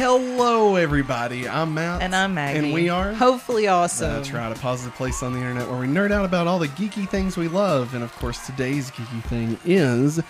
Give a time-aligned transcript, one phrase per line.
[0.00, 1.48] Hello, everybody.
[1.48, 2.02] I'm Matt.
[2.02, 2.58] And I'm Maggie.
[2.58, 3.14] And we are.
[3.14, 4.12] Hopefully awesome.
[4.12, 6.68] That's right, a positive place on the internet where we nerd out about all the
[6.68, 7.94] geeky things we love.
[7.94, 10.20] And of course, today's geeky thing is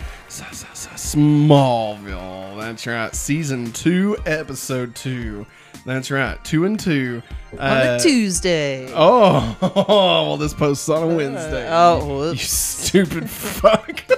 [0.95, 2.57] Smallville.
[2.57, 5.45] That's right, season two, episode two.
[5.85, 7.21] That's right, two and two.
[7.51, 8.89] On Uh, a Tuesday.
[8.95, 9.57] Oh,
[9.89, 11.67] well, this post's on a Wednesday.
[11.69, 14.01] oh, you stupid fuck.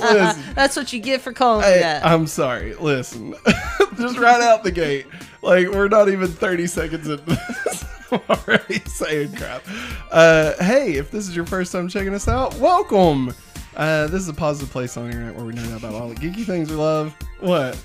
[0.00, 2.04] Listen, That's what you get for calling me that.
[2.04, 2.74] I'm sorry.
[2.74, 3.34] Listen,
[3.96, 5.06] just right out the gate,
[5.42, 7.84] like we're not even 30 seconds into this.
[8.12, 9.62] I'm already saying crap.
[10.10, 13.34] Uh, hey, if this is your first time checking us out, welcome.
[13.76, 16.08] Uh, this is a positive place on the internet where we nerd out about all
[16.08, 17.12] the geeky things we love.
[17.40, 17.76] What?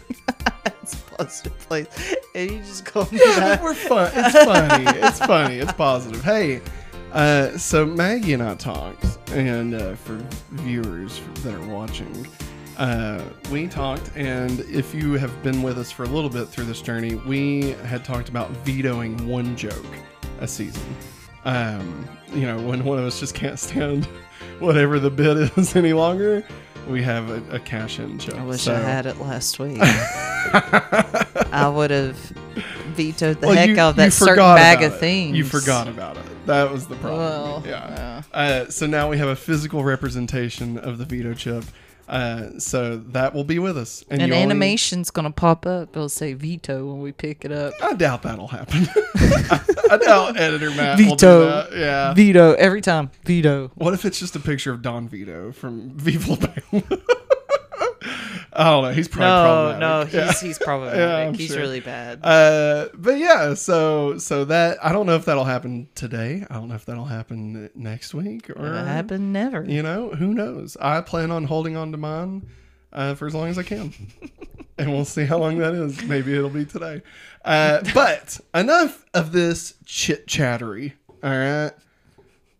[0.65, 1.87] it's a positive place.
[2.35, 3.63] And you just call me Yeah, that.
[3.63, 4.11] we're fun.
[4.13, 4.85] It's funny.
[4.99, 5.57] It's funny.
[5.57, 6.23] It's positive.
[6.23, 6.61] Hey,
[7.11, 10.15] uh, so Maggie and I talked, and uh, for
[10.51, 12.27] viewers that are watching,
[12.77, 16.65] uh, we talked, and if you have been with us for a little bit through
[16.65, 19.85] this journey, we had talked about vetoing one joke
[20.39, 20.83] a season.
[21.45, 24.05] Um, you know, when one of us just can't stand
[24.59, 26.45] whatever the bit is any longer,
[26.87, 28.35] we have a, a cash in joke.
[28.35, 29.79] I wish So- I had it last week.
[31.51, 32.15] I would have
[32.95, 34.99] vetoed the Well, heck you- out of that certain bag of it.
[34.99, 35.37] things.
[35.37, 36.23] You forgot about it.
[36.45, 37.19] That was the problem.
[37.19, 38.23] Well, yeah.
[38.33, 41.63] Uh, so now we have a physical representation of the veto chip.
[42.07, 44.03] Uh, so that will be with us.
[44.09, 45.95] An you only- animation's gonna pop up.
[45.95, 47.73] It'll say veto when we pick it up.
[47.83, 48.87] I doubt that'll happen.
[49.91, 51.45] I doubt editor Matt will do Veto.
[51.45, 51.75] that.
[51.77, 52.13] Yeah.
[52.15, 53.11] Veto every time.
[53.25, 53.69] Veto.
[53.75, 56.51] what if it's just a picture of Don Vito from Viva?
[58.59, 58.91] I don't know.
[58.91, 60.13] He's probably No, problematic.
[60.13, 60.47] no, he's Yeah.
[60.47, 60.99] he's problematic.
[60.99, 61.59] Yeah, he's sure.
[61.61, 62.19] really bad.
[62.23, 66.45] Uh, but yeah, so so that I don't know if that'll happen today.
[66.49, 69.63] I don't know if that'll happen next week or It'll happen never.
[69.63, 70.75] You know, who knows?
[70.81, 72.47] I plan on holding on to mine
[72.91, 73.93] uh, for as long as I can,
[74.77, 76.03] and we'll see how long that is.
[76.03, 77.01] Maybe it'll be today.
[77.45, 80.95] Uh, but enough of this chit chattery.
[81.23, 81.71] All right,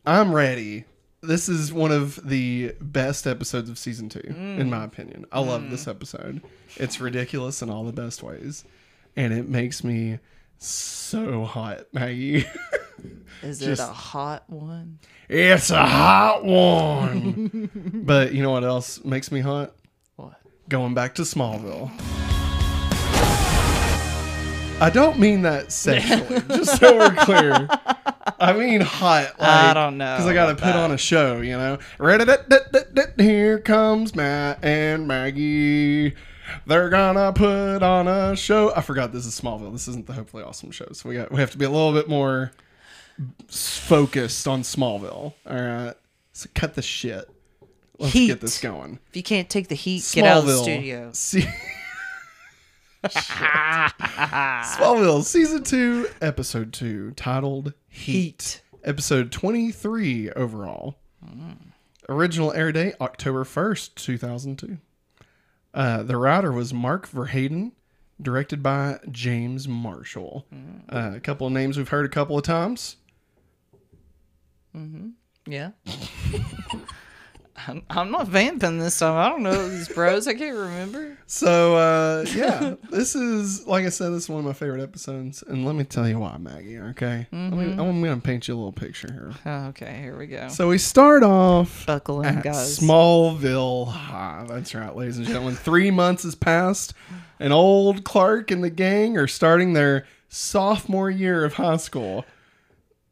[0.06, 0.86] I'm ready.
[1.22, 4.70] This is one of the best episodes of season two, in mm.
[4.70, 5.26] my opinion.
[5.34, 5.92] I love this mm.
[5.92, 6.42] episode.
[6.78, 8.64] It's ridiculous in all the best ways,
[9.18, 10.20] and it makes me
[10.60, 12.46] so hot, Maggie.
[13.44, 15.00] Is just- it a hot one?
[15.28, 17.70] It's a hot one.
[18.06, 19.76] but you know what else makes me hot?
[20.16, 20.40] What?
[20.70, 21.92] Going back to Smallville.
[24.82, 27.68] I don't mean that sexually, just so we're clear.
[28.40, 29.36] I mean hot.
[29.40, 30.76] Like, I don't know Because I got to put that.
[30.76, 31.80] on a show, you know?
[33.18, 36.16] Here comes Matt and Maggie.
[36.66, 38.74] They're gonna put on a show.
[38.76, 39.72] I forgot this is Smallville.
[39.72, 40.88] This isn't the Hopefully Awesome show.
[40.94, 42.52] So we got we have to be a little bit more
[43.48, 45.34] focused on Smallville.
[45.46, 45.94] All right.
[46.34, 47.30] So cut the shit.
[48.00, 48.28] Let's Heat.
[48.28, 48.98] get this going.
[49.10, 51.12] If you can't take the heat, get out of the studio.
[51.14, 51.48] See-
[54.20, 58.62] Smallville season two, episode two, titled Heat.
[58.84, 60.96] Episode twenty three overall.
[62.08, 64.78] Original air date October first, two thousand two.
[65.74, 67.74] Uh, the writer was Mark Verheiden,
[68.22, 70.46] directed by James Marshall.
[70.90, 72.96] Uh, a couple of names we've heard a couple of times.
[75.46, 75.72] Yeah.
[77.68, 79.18] I'm, I'm not vamping this time.
[79.18, 80.28] I don't know these bros.
[80.28, 81.18] I can't remember.
[81.28, 85.44] So uh, yeah, this is like I said, this is one of my favorite episodes,
[85.48, 86.80] and let me tell you why, Maggie.
[86.80, 89.32] Okay, Let me- I'm gonna paint you a little picture here.
[89.46, 90.48] Oh, okay, here we go.
[90.50, 92.80] So we start off at guys.
[92.80, 94.46] Smallville High.
[94.48, 95.56] That's right, ladies and gentlemen.
[95.56, 96.94] Three months has passed,
[97.40, 102.26] and old Clark and the gang are starting their sophomore year of high school.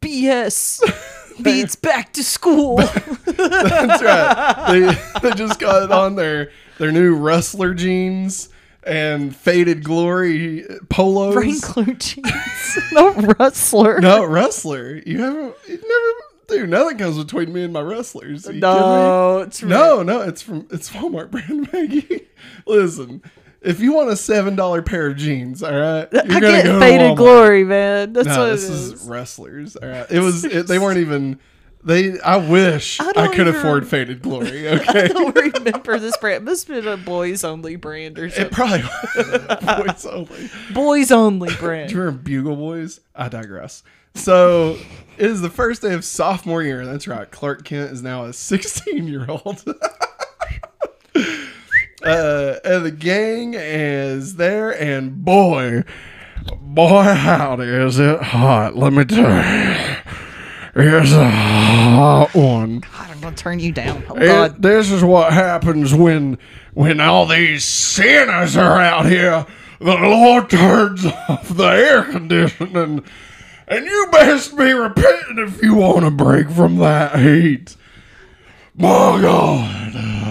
[0.02, 0.82] BS
[1.44, 2.78] beats back to school.
[3.26, 4.66] That's right.
[4.70, 8.50] They, they just got on their their new wrestler jeans
[8.84, 11.36] and faded glory polos.
[11.36, 14.00] Wrangler jeans, not rustler.
[14.00, 15.02] No, wrestler.
[15.06, 15.56] You haven't.
[15.68, 16.14] You never.
[16.48, 18.48] Dude, nothing comes between me and my wrestlers.
[18.48, 18.80] Are you kidding me?
[18.80, 22.28] no, it's No, no, it's from it's Walmart brand Maggie.
[22.66, 23.22] Listen,
[23.62, 26.66] if you want a seven dollar pair of jeans, all right, you're I gonna get
[26.66, 27.18] go to faded Walmart.
[27.18, 28.14] glory, man.
[28.14, 29.04] That's No, what this is is.
[29.08, 29.76] wrestlers.
[29.76, 30.44] All right, it was.
[30.46, 31.40] It, they weren't even.
[31.84, 32.20] They.
[32.20, 34.68] I wish I I, could even- afford faded glory.
[34.74, 36.44] Okay, I don't remember this brand.
[36.44, 38.46] It must have been a boys only brand or something.
[38.48, 40.50] it probably was boys only.
[40.74, 41.90] boys only brand.
[41.90, 43.00] Do you remember Bugle Boys?
[43.16, 43.84] I digress.
[44.16, 44.78] So
[45.18, 46.86] it is the first day of sophomore year.
[46.86, 47.30] That's right.
[47.30, 49.64] Clark Kent is now a 16 year old.
[52.08, 55.84] uh, and the gang is there, and boy,
[56.62, 58.76] boy, howdy, is it hot?
[58.76, 59.20] Let me tell
[60.76, 60.84] you.
[60.84, 62.80] is a hot one.
[62.80, 64.04] God, I'm gonna turn you down.
[64.10, 64.62] Oh It- God.
[64.62, 66.38] this is what happens when
[66.74, 69.46] when all these sinners are out here.
[69.80, 73.04] The Lord turns off the air conditioning,
[73.68, 77.76] and you best be repenting if you want to break from that heat.
[78.76, 80.27] My God.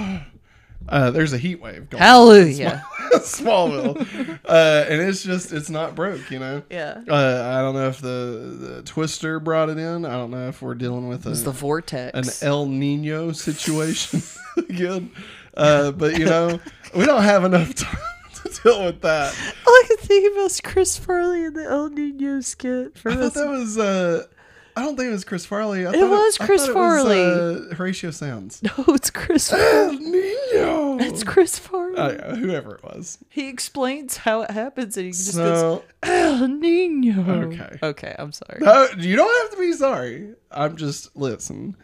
[0.89, 2.03] Uh, there's a heat wave going.
[2.03, 2.85] Hallelujah.
[3.17, 6.63] Smallville, uh, and it's just it's not broke, you know.
[6.71, 7.03] Yeah.
[7.09, 10.05] Uh, I don't know if the, the Twister brought it in.
[10.05, 12.43] I don't know if we're dealing with a, It's the vortex.
[12.43, 14.23] an El Nino situation
[14.57, 15.11] again.
[15.57, 16.61] Uh, but you know,
[16.95, 17.97] we don't have enough time
[18.35, 19.35] to deal with that.
[19.67, 22.97] All I can think about is Chris Farley in the El Nino skit.
[22.99, 23.79] For I thought that was.
[23.79, 24.27] Uh,
[24.77, 25.87] I don't think it was Chris Farley.
[25.87, 27.17] I It was I Chris thought Farley.
[27.19, 28.63] It was, uh, Horatio Sanz.
[28.79, 29.51] No, it's Chris.
[29.53, 30.99] El Nino.
[31.01, 31.95] It's Chris Farley.
[31.97, 33.19] Yeah, whoever it was.
[33.31, 37.47] He explains how it happens, and he just So goes El Nino.
[37.47, 37.79] Okay.
[37.83, 38.59] Okay, I'm sorry.
[38.61, 40.35] no, you don't have to be sorry.
[40.51, 41.77] I'm just listen.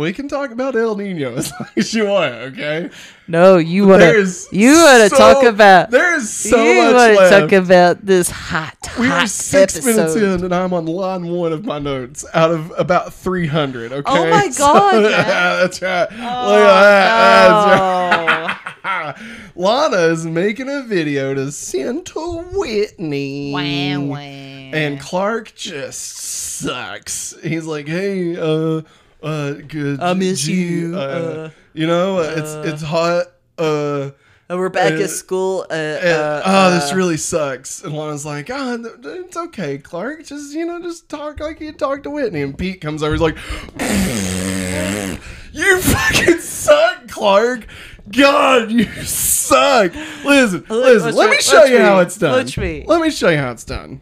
[0.00, 2.34] We can talk about El Nino as long as you want.
[2.34, 2.90] Okay.
[3.28, 4.12] No, you wanna
[4.50, 7.40] you wanna so- talk about There is so you much wanna left.
[7.40, 9.96] talk about this hot we hot are six episode.
[9.96, 13.92] minutes in, and I'm on line one of my notes out of about 300.
[13.92, 14.02] Okay.
[14.10, 15.56] Oh my So- God, yeah.
[15.60, 16.10] that's right.
[16.10, 17.50] Look Oh, at that.
[17.50, 18.46] no.
[18.82, 19.46] That's right.
[19.54, 23.52] Lana is making a video to send to Whitney.
[23.52, 24.16] Wah, wah.
[24.18, 27.34] And Clark just sucks.
[27.42, 28.82] He's like, "Hey, uh,
[29.22, 30.00] uh, good.
[30.00, 33.26] I miss G- you, Uh, uh, you know, uh, it's it's hot.
[33.58, 34.10] Uh,
[34.50, 35.64] Uh, we're back at school.
[35.70, 37.84] Uh, and, uh, oh, this really sucks.
[37.84, 40.24] And Lana's like, oh, th- th- it's okay, Clark.
[40.26, 42.42] Just you know, just talk like you talk to Whitney.
[42.42, 43.12] And Pete comes over.
[43.12, 43.36] He's like,
[45.52, 47.66] you fucking suck, Clark.
[48.10, 49.94] God, you suck.
[50.24, 51.14] Listen, listen.
[51.14, 52.44] Let me, me show you how it's done.
[52.58, 52.84] me.
[52.88, 54.00] Let me show you how it's done.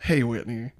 [0.00, 0.72] Hey, Whitney.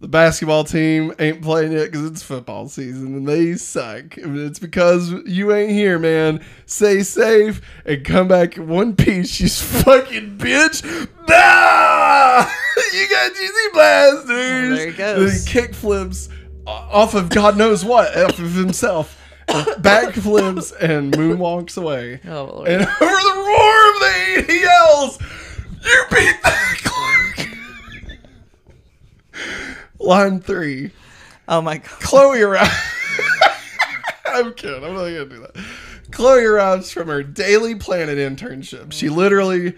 [0.00, 4.18] The basketball team ain't playing yet because it's football season and they suck.
[4.18, 6.44] It's because you ain't here, man.
[6.66, 9.48] Stay safe and come back in one piece, you
[9.82, 10.82] fucking bitch.
[11.28, 12.46] Nah!
[12.92, 14.24] you got cheesy blasters.
[14.24, 15.44] Oh, there he goes.
[15.44, 16.28] he kick flips
[16.66, 19.20] off of God knows what, off of himself.
[19.78, 22.20] Back flips and moonwalks away.
[22.26, 22.68] Oh, Lord.
[22.68, 25.18] And over the roar of the he yells,
[25.84, 27.48] You beat that Clark!
[29.98, 30.90] Line three.
[31.48, 31.88] oh my god.
[32.00, 32.70] Chloe arrives.
[34.26, 34.82] I'm kidding.
[34.84, 35.64] I'm not going to do that.
[36.10, 38.92] Chloe arrives from her Daily Planet internship.
[38.92, 39.72] She literally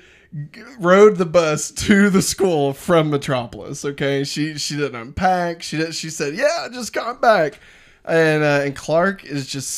[0.52, 3.84] g- rode the bus to the school from Metropolis.
[3.84, 5.62] Okay, she she didn't unpack.
[5.62, 7.60] She did, she said, "Yeah, I just got back,"
[8.04, 9.68] and uh, and Clark is just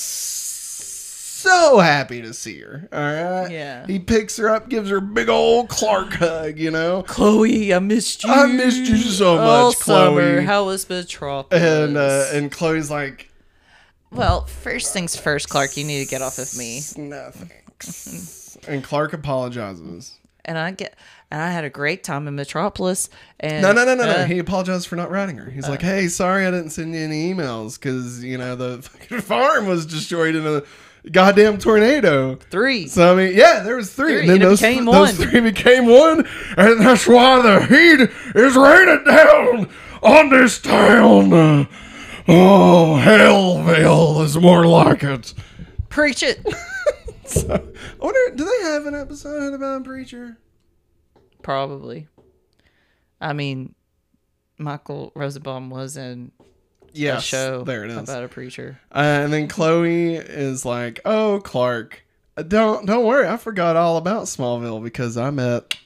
[1.39, 2.89] so happy to see her.
[2.93, 3.87] All right, Yeah.
[3.87, 6.59] He picks her up, gives her a big old Clark hug.
[6.59, 8.31] You know, Chloe, I missed you.
[8.31, 10.33] I missed you so All much, summer.
[10.35, 10.45] Chloe.
[10.45, 11.63] How was Metropolis?
[11.63, 13.31] and uh, and Chloe's like,
[14.11, 15.77] well, first things first, Clark.
[15.77, 16.81] You need to get off of me.
[16.97, 18.57] No thanks.
[18.67, 20.15] and Clark apologizes.
[20.45, 20.95] And I get,
[21.31, 23.11] and I had a great time in Metropolis.
[23.39, 24.11] And No, no, no, no, no.
[24.13, 25.51] uh, He apologized for not writing her.
[25.51, 29.21] He's like, "Hey, sorry, I didn't send you any emails because you know the fucking
[29.21, 30.63] farm was destroyed in a
[31.13, 32.87] goddamn tornado." three.
[32.89, 35.29] So I mean, yeah, there was three, Three, and then and those, became those one.
[35.29, 36.27] three became one,
[36.57, 38.11] and that's why the heat
[38.41, 39.71] is raining down
[40.03, 41.69] on this town.
[42.31, 45.35] Oh, Hellville is more like it.
[45.89, 46.45] Preach it.
[47.27, 47.61] So, I
[48.03, 50.39] wonder, do they have an episode about Preacher?
[51.43, 52.09] Probably.
[53.21, 53.75] I mean,
[54.57, 56.33] Michael Rosenbaum was in
[56.93, 57.97] Yes, a show There it is.
[57.99, 58.81] about a preacher.
[58.93, 62.03] Uh, and then Chloe is like, "Oh, Clark,
[62.37, 63.27] uh, don't don't worry.
[63.29, 65.77] I forgot all about Smallville because I met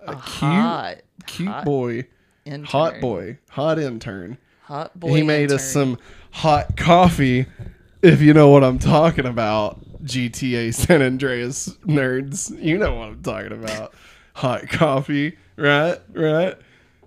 [0.00, 0.96] a, cute hot,
[1.26, 2.06] cute hot boy,
[2.44, 2.64] intern.
[2.64, 4.38] hot boy, hot intern.
[4.62, 5.14] hot boy.
[5.14, 5.98] he made us some
[6.30, 7.46] hot coffee,
[8.02, 9.80] if you know what I'm talking about.
[10.04, 13.92] GTA San Andreas nerds, you know what I'm talking about.
[14.34, 15.98] Hot coffee, right?
[16.12, 16.54] Right.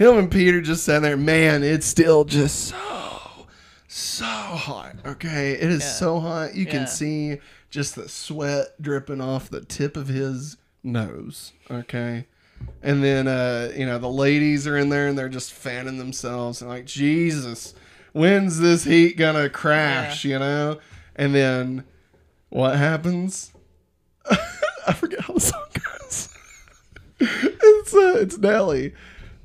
[0.00, 1.16] him and Peter just sat there.
[1.16, 3.46] Man, it's still just so,
[3.86, 4.96] so hot.
[5.04, 5.92] Okay, it is Yeah.
[5.92, 6.54] so hot.
[6.54, 6.70] You Yeah.
[6.70, 7.38] can see
[7.70, 11.52] just the sweat dripping off the tip of his nose.
[11.70, 12.26] Okay.
[12.82, 16.60] And then, uh, you know, the ladies are in there and they're just fanning themselves
[16.60, 17.74] and like, Jesus,
[18.12, 20.24] when's this heat gonna crash?
[20.24, 20.78] You know,
[21.16, 21.84] and then
[22.48, 23.52] what happens?
[24.86, 26.28] I forget how the song goes.
[27.20, 28.94] it's uh, it's Nelly.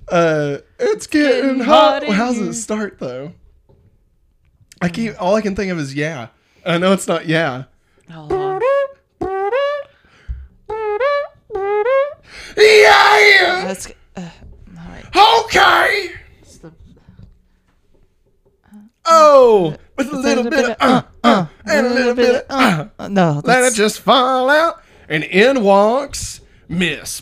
[0.09, 2.01] Uh, it's getting Getting hot.
[2.03, 2.49] hot Well, how's here.
[2.49, 3.33] it start though?
[4.81, 6.27] I keep all I can think of is yeah.
[6.65, 7.63] I know it's not yeah.
[8.09, 8.61] On.
[12.57, 13.63] Yeah.
[13.67, 14.21] That's, uh,
[14.77, 15.43] all right.
[15.45, 16.11] Okay.
[16.41, 16.73] It's the-
[19.07, 22.87] Oh, with a little bit of uh, uh, and a little bit of uh.
[22.97, 27.21] uh, no, Let it just fall out, and in walks Miss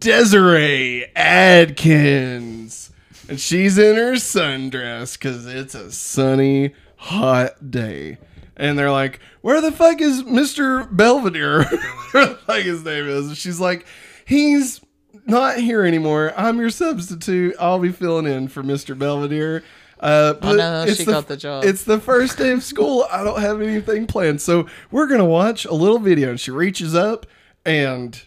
[0.00, 2.90] Desiree Atkins,
[3.28, 8.18] and she's in her sundress because it's a sunny, hot day.
[8.56, 11.64] And they're like, "Where the fuck is Mister Belvedere?
[12.12, 13.86] Where the fuck his name is?" And she's like,
[14.24, 14.80] "He's
[15.26, 16.32] not here anymore.
[16.36, 17.54] I'm your substitute.
[17.60, 18.98] I'll be filling in for Mr.
[18.98, 19.62] Belvedere."
[19.98, 21.64] Uh, but Oh, no, she got the job.
[21.64, 23.06] It's the first day of school.
[23.12, 26.30] I don't have anything planned, so we're gonna watch a little video.
[26.30, 27.26] And she reaches up,
[27.66, 28.20] and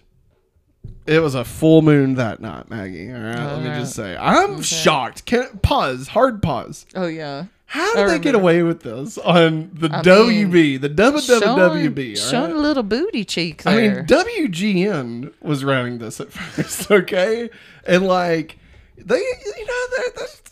[1.06, 3.12] it was a full moon that night, Maggie.
[3.12, 3.80] All right, let me Alright.
[3.82, 5.26] just say, I'm shocked.
[5.26, 6.08] Can pause?
[6.10, 6.86] Hard pause.
[6.96, 7.46] oh yeah.
[7.66, 10.90] How did they get away with this on the I WB, the
[11.22, 12.10] Showing, WWB?
[12.24, 12.60] all showing right?
[12.60, 17.50] a little booty cheek I mean, WGN was running this at first, okay?
[17.88, 18.60] And like,
[18.96, 20.43] they, you know, they're, that's, that's, they don't, they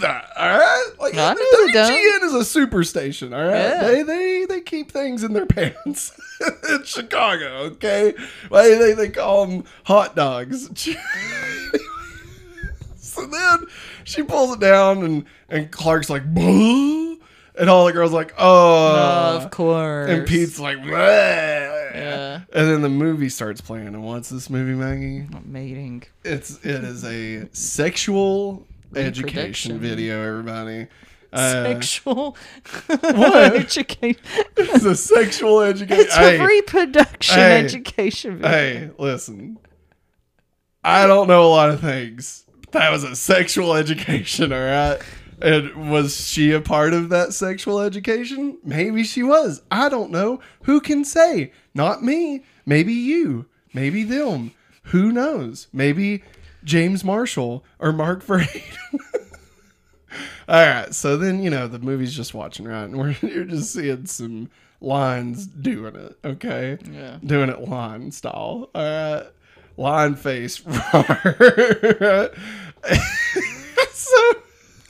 [0.00, 0.86] that, all right?
[0.98, 1.74] Like, I don't.
[1.74, 3.52] WGN is a super station, all right?
[3.52, 3.82] Yeah.
[3.82, 6.12] They, they, they keep things in their pants
[6.70, 8.14] in Chicago, okay?
[8.50, 10.68] Like, they, they call them hot dogs.
[12.96, 13.66] so then
[14.04, 17.16] she pulls it down, and and Clark's like, "Buh,"
[17.58, 20.10] and all the girls like, oh, of course.
[20.10, 22.40] and Pete's like, "Bleh." Yeah.
[22.52, 23.88] and then the movie starts playing.
[23.88, 25.26] And what's this movie, Maggie?
[25.44, 26.04] mating.
[26.24, 30.22] It's it is a sexual education video.
[30.22, 30.88] Everybody,
[31.32, 32.36] uh, Sexual
[32.86, 33.54] What?
[33.56, 34.20] education.
[34.56, 36.04] it's a sexual education.
[36.06, 37.64] It's a reproduction Hey.
[37.64, 38.50] education video.
[38.50, 39.58] Hey, listen.
[40.82, 42.44] I don't know a lot of things.
[42.72, 44.98] That was a sexual education, all right?
[45.42, 48.58] And was she a part of that sexual education?
[48.64, 49.62] Maybe she was.
[49.70, 50.40] I don't know.
[50.64, 51.52] Who can say?
[51.74, 52.44] Not me.
[52.66, 53.46] Maybe you.
[53.72, 54.52] Maybe them.
[54.84, 55.66] Who knows?
[55.72, 56.22] Maybe
[56.64, 58.76] James Marshall or Mark Verheiden.
[60.48, 63.72] All right, so then you know the movie's just watching right, and we're you're just
[63.72, 64.50] seeing some
[64.80, 66.18] lines doing it.
[66.24, 67.18] Okay, Yeah.
[67.24, 68.68] doing it line style.
[68.74, 69.26] All right,
[69.76, 70.56] line face.
[73.92, 74.16] so,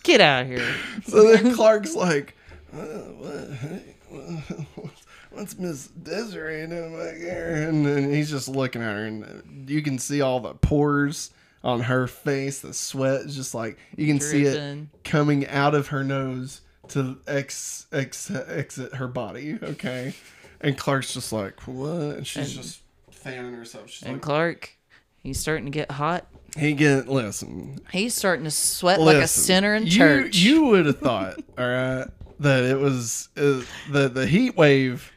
[0.02, 0.74] Get out of here.
[1.06, 2.36] so then Clark's like,
[2.72, 4.90] what, hey, what-
[5.30, 9.82] "What's Miss Desiree doing back here?" And then he's just looking at her, and you
[9.82, 11.30] can see all the pores
[11.62, 12.60] on her face.
[12.60, 17.18] The sweat is just like you can see it coming out of her nose to
[17.26, 19.58] ex, ex exit her body.
[19.62, 20.14] Okay,
[20.60, 23.90] and Clark's just like, "What?" And she's And- just fanning herself.
[23.90, 24.70] She's And like, Clark,
[25.18, 26.26] he's starting to get hot.
[26.58, 30.36] "He get listen, He's starting to sweat like a sinner in church.
[30.36, 32.06] You would have thought, all right,
[32.40, 35.12] that it was uh, the the heat wave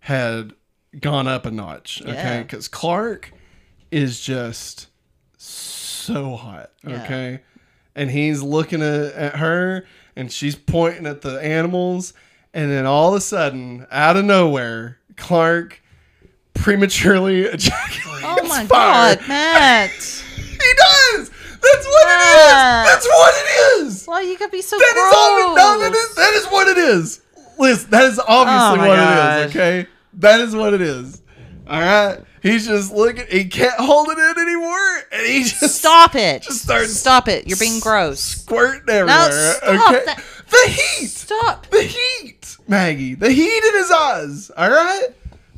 [0.00, 0.52] had
[0.98, 2.00] gone up a notch.
[2.00, 2.42] Okay, Yeah.
[2.42, 3.32] because Clark
[3.90, 4.86] is just
[5.36, 5.77] so
[6.14, 6.70] hot.
[6.86, 7.02] Yeah.
[7.04, 7.40] Okay,
[7.94, 9.86] and he's looking at, at her,
[10.16, 12.14] and she's pointing at the animals,
[12.52, 15.82] and then all of a sudden, out of nowhere, Clark
[16.54, 18.24] prematurely ejaculates.
[18.24, 19.16] oh my fire.
[19.16, 20.24] God, Matt.
[20.58, 21.30] He does.
[21.30, 22.50] That's what it is.
[22.50, 24.04] That's what it is.
[24.06, 24.88] Why you gotta be so gross.
[24.90, 25.54] That is all.
[25.54, 25.56] gross?
[25.56, 27.20] No, that is, that is what it is.
[27.58, 29.50] Listen, that is Oh obviously my what it is.
[29.56, 31.22] Okay, that is what it is.
[31.68, 32.18] All right.
[32.42, 33.26] He's just looking.
[33.30, 36.42] He can't hold it in anymore, and he just Stop it.
[36.42, 37.46] Just start- Stop it.
[37.46, 38.20] You're being gross.
[38.20, 39.30] squirting everywhere.
[39.54, 40.04] stop okay.
[40.06, 40.24] that.
[40.50, 41.06] The heat.
[41.08, 41.66] Stop.
[41.70, 43.14] The heat, Maggie.
[43.14, 44.50] The heat in his eyes.
[44.56, 45.08] All right.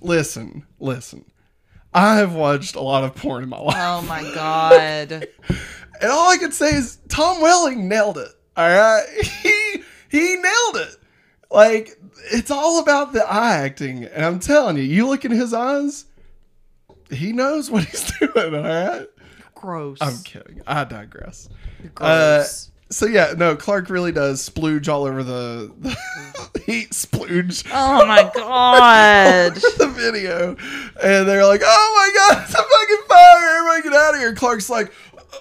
[0.00, 1.24] Listen, listen.
[1.92, 3.76] I have watched a lot of porn in my life.
[3.78, 5.10] Oh my God.
[6.00, 8.30] And all I can say is Tom Welling nailed it.
[8.56, 9.04] All right,
[9.42, 10.96] he he nailed it.
[11.50, 11.99] Like
[12.32, 16.04] it's all about the eye acting, and I'm telling you, you look in his eyes,
[17.10, 18.54] he knows what he's doing.
[18.54, 19.06] All right,
[19.54, 19.98] Gross.
[20.00, 20.60] I'm kidding.
[20.66, 21.48] I digress.
[21.94, 22.66] gross.
[22.92, 27.64] So yeah, no, Clark really does splooge all over the, the heat splooge.
[27.72, 29.54] oh my God.
[29.78, 30.56] the video,
[31.00, 31.92] and they're like, "Oh
[32.28, 33.56] my god, it's a fucking fire!
[33.58, 34.92] Everybody get out of here!" Clark's like,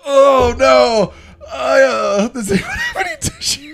[0.05, 1.11] "Oh no,
[1.51, 3.65] I uh, does anyone have any tissues?"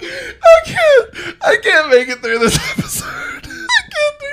[0.00, 3.06] I can't, I can't make it through this episode.
[3.06, 3.40] I
[3.90, 4.28] can't do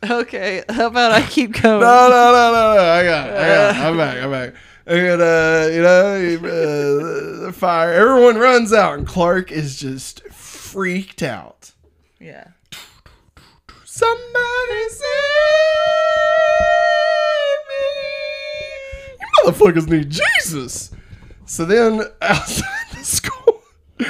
[0.00, 0.10] this.
[0.10, 1.80] Okay, how about I keep going?
[1.80, 2.82] No, no, no, no, no.
[2.82, 3.36] I got it.
[3.36, 3.80] I got it.
[3.80, 4.22] I'm back.
[4.22, 4.54] I'm back.
[4.86, 7.92] And, uh, you know, uh, the fire.
[7.92, 11.72] Everyone runs out, and Clark is just freaked out.
[12.20, 12.48] Yeah.
[13.84, 15.02] Somebody save
[17.68, 17.84] me.
[19.20, 20.92] You motherfuckers need Jesus.
[21.44, 22.77] So then outside
[23.08, 23.62] school,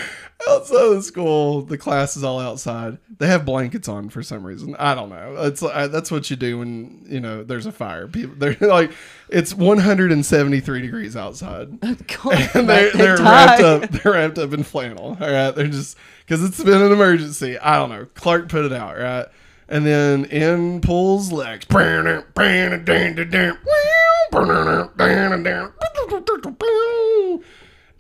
[0.49, 2.99] outside the school, the class is all outside.
[3.19, 4.77] They have blankets on for some reason.
[4.79, 5.37] I don't know.
[5.41, 8.07] It's uh, that's what you do when you know there's a fire.
[8.09, 8.93] People they're like
[9.29, 11.81] it's 173 degrees outside.
[11.81, 13.91] God, And they're, they they're wrapped up.
[13.91, 15.17] They're wrapped up in flannel.
[15.21, 17.59] All right, they're just because it's been an emergency.
[17.59, 18.07] I don't know.
[18.15, 19.27] Clark put it out right,
[19.69, 21.65] and then in pulls Lex.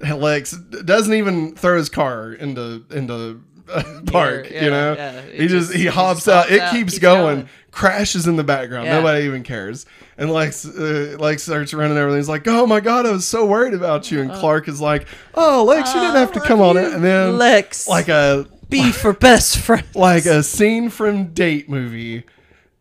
[0.16, 3.42] Lex doesn't even throw his car into into
[4.06, 4.50] park.
[4.50, 5.20] yeah, you know, yeah.
[5.22, 6.50] he, It just just- he hops just out.
[6.50, 7.48] It out, keeps, keeps going, going.
[7.70, 8.86] crashes in the background.
[8.86, 8.96] Yeah.
[8.96, 9.84] Nobody even cares.
[10.16, 12.16] And Lex, uh, Lex starts running over.
[12.16, 15.06] He's like, "Oh my god, I was so worried about you." And Clark is like,
[15.34, 18.90] "Oh, Lex, you didn't have to come on it." And then Lex, like a be
[18.92, 22.24] for best friend, like a scene from Date movie.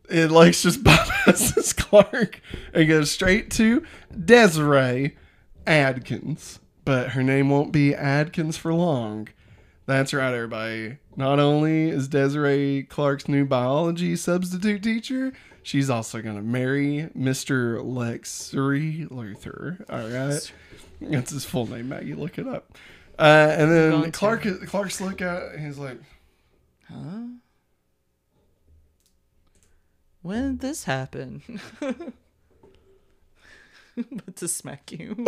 [0.10, 2.40] It Lex just bypasses Clark
[2.74, 3.84] and goes straight to
[4.26, 5.16] Desiree
[5.68, 6.60] Atkins.
[6.88, 9.28] But her name won't be Atkins for long.
[9.88, 11.00] That's right, everybody.
[11.18, 17.84] Not only is Desiree Clark's new biology substitute teacher, she's also going to marry Mr.
[17.84, 19.84] Lexery Luthor.
[19.90, 20.50] All right.
[21.02, 22.14] That's his full name, Maggie.
[22.14, 22.78] Look it up.
[23.20, 24.12] Uh, and then going to.
[24.18, 25.98] Clark, Clark's look at, he's like,
[26.90, 27.24] Huh?
[30.22, 31.42] When did this happen?
[34.26, 35.26] but to smack you.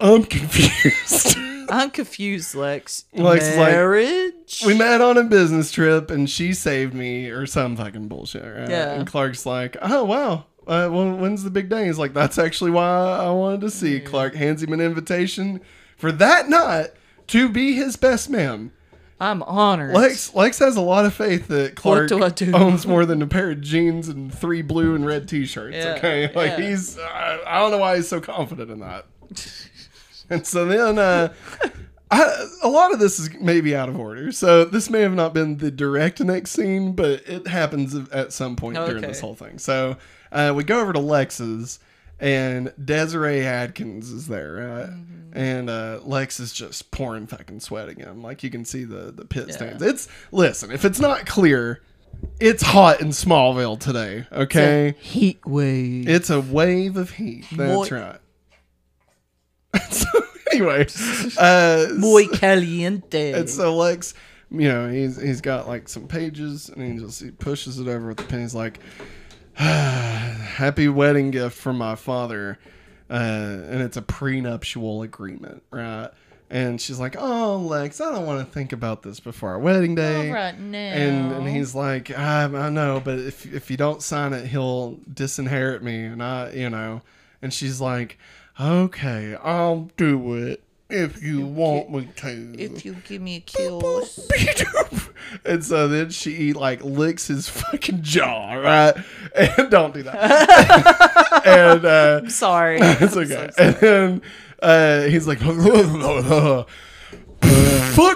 [0.00, 1.36] I'm confused.
[1.70, 3.04] I'm confused, Lex.
[3.12, 4.62] Lex is like, Marriage?
[4.64, 8.70] we met on a business trip and she saved me or some fucking bullshit, right?
[8.70, 8.92] Yeah.
[8.92, 10.46] And Clark's like, oh, wow.
[10.66, 11.86] Uh, when, when's the big day?
[11.86, 14.00] He's like, that's actually why I wanted to see.
[14.00, 15.60] Clark hands him an invitation
[15.96, 16.88] for that night
[17.28, 18.72] to be his best man.
[19.20, 19.94] I'm honored.
[19.94, 23.60] Lex Lex has a lot of faith that Clark owns more than a pair of
[23.60, 25.76] jeans and three blue and red t-shirts.
[25.76, 26.68] Yeah, okay, like yeah.
[26.68, 29.06] he's I, I don't know why he's so confident in that.
[30.30, 31.32] and so then uh,
[32.10, 34.30] I, a lot of this is maybe out of order.
[34.30, 38.54] So this may have not been the direct next scene, but it happens at some
[38.56, 39.58] point during this whole thing.
[39.58, 39.96] So
[40.30, 41.80] uh, we go over to Lex's.
[42.20, 44.90] And Desiree Atkins is there, right?
[44.90, 45.14] Mm-hmm.
[45.38, 48.22] And uh, Lex is just pouring fucking sweat again.
[48.22, 49.54] Like you can see the the pit Yeah.
[49.54, 49.82] stains.
[49.82, 51.80] It's listen, if it's not clear,
[52.40, 54.26] it's hot in Smallville today.
[54.32, 56.08] Okay, Heat wave.
[56.08, 57.44] it's a wave of heat.
[57.52, 58.20] That's Muy- right.
[59.90, 60.06] so
[60.52, 60.86] anyway,
[61.38, 63.32] uh, Muy caliente.
[63.32, 64.14] and so Lex,
[64.50, 68.08] you know, he's he's got like some pages, and he just he pushes it over
[68.08, 68.40] with the pen.
[68.40, 68.80] He's like,
[70.56, 72.58] "Happy wedding gift from my father,"
[73.10, 76.10] uh, and it's a prenuptial agreement, right?
[76.50, 79.94] And she's like, "Oh, Lex, I don't want to think about this before our wedding
[79.94, 80.78] day." right now.
[80.78, 84.98] And and he's like, I, I know, but if if you don't sign it, he'll
[85.12, 87.02] disinherit me, and I, you know.
[87.42, 88.18] And she's like,
[88.60, 92.54] okay, I'll do it if you want me to.
[92.58, 94.18] if you give me a kiss.
[95.44, 98.96] and so then she like licks his fucking jaw, right?
[99.34, 101.42] And don't do that.
[101.46, 102.78] and uh, Sorry.
[102.80, 103.50] it's okay.
[103.58, 104.22] and then
[104.62, 105.56] uh, he's like, fuck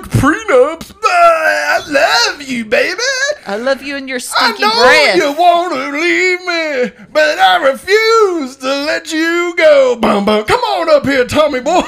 [0.08, 0.94] prenups.
[1.04, 2.98] I love you, baby.
[3.46, 5.16] I love you and your I know breath.
[5.16, 9.96] you want to leave me, but I refuse to let you go.
[10.00, 10.44] Bum, bum.
[10.44, 11.82] Come on up here, Tommy boy.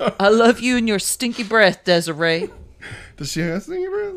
[0.20, 2.50] I love you and your stinky breath, Desiree.
[3.16, 4.14] does she have stinky breath?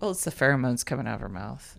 [0.00, 1.78] Well, it's the pheromones coming out of her mouth.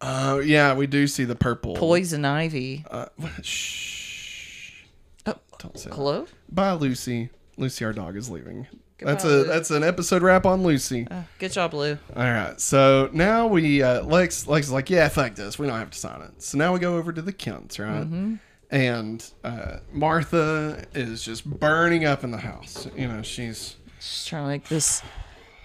[0.00, 1.74] Oh, yeah, we do see the purple.
[1.74, 2.84] Poison ivy.
[2.88, 3.06] Uh.
[3.42, 4.84] Shh.
[5.26, 5.96] Oh, Don't say that.
[5.96, 6.26] hello?
[6.48, 7.30] Bye, Lucy.
[7.56, 8.68] Lucy, our dog, is leaving.
[9.00, 9.44] that's a Lou.
[9.44, 11.08] that's an episode wrap on Lucy.
[11.10, 11.98] Uh, good job, Lou.
[12.14, 15.76] All right, so now we uh, Lex Lex is like, yeah, fuck this, we don't
[15.78, 16.40] have to sign it.
[16.42, 18.06] So now we go over to the Kents, right?
[18.70, 22.86] And uh, Martha is just burning up in the house.
[22.96, 25.02] You know, she's Just trying to make this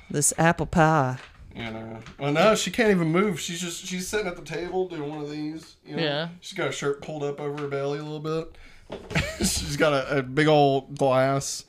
[0.10, 1.18] this apple pie.
[1.56, 3.40] you know, well, no, she can't even move.
[3.40, 5.76] She's just she's sitting at the table doing one of these.
[5.86, 6.04] You know?
[6.04, 6.28] Yeah.
[6.40, 8.56] she's got a shirt pulled up over her belly a little bit.
[9.40, 11.66] she's got a, a big old glass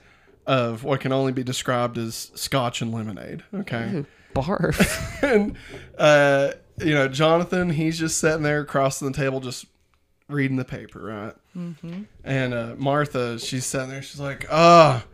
[0.46, 3.42] of what can only be described as scotch and lemonade.
[3.54, 3.90] Okay.
[3.94, 5.22] Ooh, barf.
[5.22, 5.56] and
[5.98, 9.66] uh, you know, Jonathan, he's just sitting there across the table, just
[10.28, 11.34] reading the paper, right?
[11.56, 12.02] Mm-hmm.
[12.24, 15.04] And uh, Martha, she's sitting there, she's like, "Ah,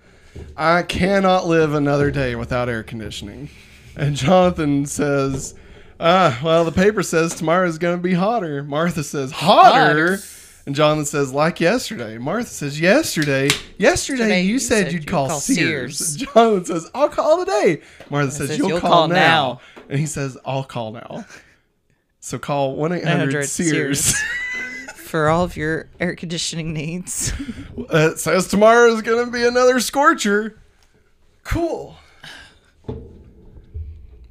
[0.57, 3.51] I cannot live another day without air conditioning."
[3.96, 5.55] And Jonathan says,
[6.03, 8.64] Ah, well, the paper says tomorrow's going to be hotter.
[8.64, 9.79] Martha says, hotter?
[9.79, 10.18] Hotter.
[10.64, 12.16] And Jonathan says, like yesterday.
[12.16, 13.51] Martha says, yesterday.
[13.77, 15.99] Yesterday, Today you, said, you'd call, Sears.
[15.99, 16.23] Sears.
[16.23, 17.83] And Jonathan says, I'll call today.
[18.09, 19.61] Martha says, says, you'll, call, now.
[19.90, 21.27] And he says, I'll call now.
[22.20, 24.14] So call 1 800 100 Sears.
[25.11, 27.33] For all of your air conditioning needs.
[27.92, 30.61] Uh, it says tomorrow is going to be another scorcher.
[31.42, 31.96] Cool.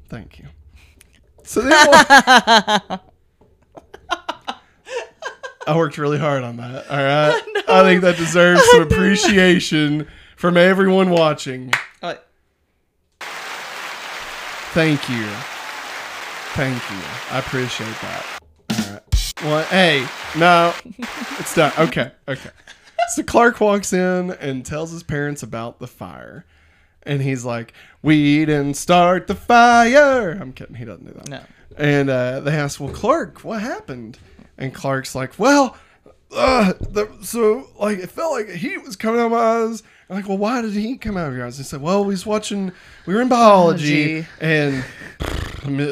[0.08, 0.46] Thank you.
[1.42, 1.70] So we'll-
[5.66, 6.88] I worked really hard on that.
[6.88, 7.42] All right.
[7.68, 11.70] I think that deserves some appreciation from everyone watching.
[14.72, 15.26] Thank you.
[16.54, 17.00] Thank you.
[17.30, 18.39] I appreciate that.
[19.42, 20.74] Well, hey, no,
[21.38, 21.72] it's done.
[21.78, 22.50] Okay, okay.
[23.14, 26.44] So Clark walks in and tells his parents about the fire.
[27.04, 27.72] And he's like,
[28.02, 30.32] We didn't start the fire.
[30.32, 30.76] I'm kidding.
[30.76, 31.28] He doesn't do that.
[31.28, 31.40] No.
[31.78, 34.18] And uh, they ask, Well, Clark, what happened?
[34.58, 35.74] And Clark's like, Well,
[36.36, 39.82] uh, the, so like it felt like heat was coming out of my eyes.
[40.10, 41.56] I'm like, well, why did he come out of your eyes?
[41.56, 42.72] He said, well, he's watching,
[43.06, 44.40] we were in biology, Biology.
[44.40, 44.82] and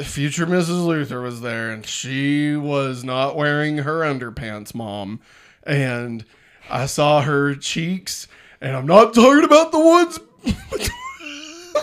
[0.04, 0.85] future Mrs.
[0.85, 5.20] Luthor was there, and she was not wearing her underpants, mom.
[5.62, 6.24] And
[6.68, 8.26] I saw her cheeks,
[8.61, 10.18] and I'm not talking about the ones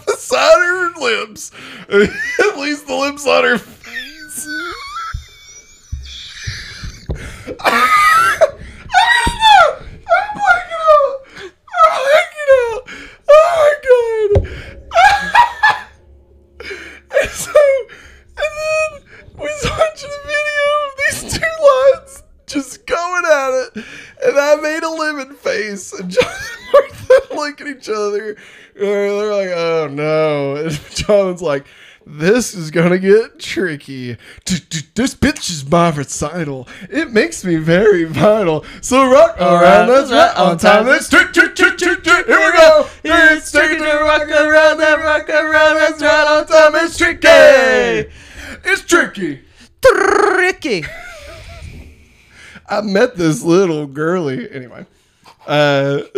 [0.06, 1.52] beside her lips,
[1.90, 4.46] at least the lips on her face.
[7.62, 8.50] Ah!
[10.08, 11.16] I'm blanking out.
[11.38, 12.82] I'm blanking out.
[13.30, 14.32] Oh my god.
[17.22, 17.52] and so,
[18.38, 18.90] and then
[19.38, 23.86] we was watching a video of these two lions just going at it,
[24.36, 28.38] and I made a lemon face, and John and Martha look at each other, and
[28.76, 31.66] they're like, "Oh no!" And John's like.
[32.08, 34.16] This is gonna get tricky.
[34.46, 36.68] This bitch is my recital.
[36.88, 38.64] It makes me very vital.
[38.82, 40.86] So rock around, that's right on time.
[40.86, 42.28] Let's trick, trick, trick, trick, trick.
[42.28, 42.88] Here we go.
[43.02, 46.86] Here it's tricky to rock around, that rock around, that's right on time.
[46.86, 48.12] It's tricky.
[48.64, 49.42] It's tricky.
[49.82, 50.86] Tricky.
[52.68, 54.50] I met this little girly.
[54.52, 54.86] Anyway,
[55.48, 56.02] uh,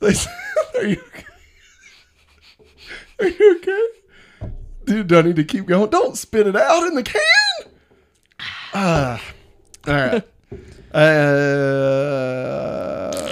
[0.00, 0.34] they said,
[0.76, 1.24] "Are you okay?
[3.20, 3.86] Are you okay,
[4.84, 5.06] dude?
[5.08, 5.90] Do I need to keep going?
[5.90, 7.20] Don't spit it out in the can."
[8.74, 9.22] Ah,
[9.86, 10.24] all right.
[10.94, 11.74] Uh,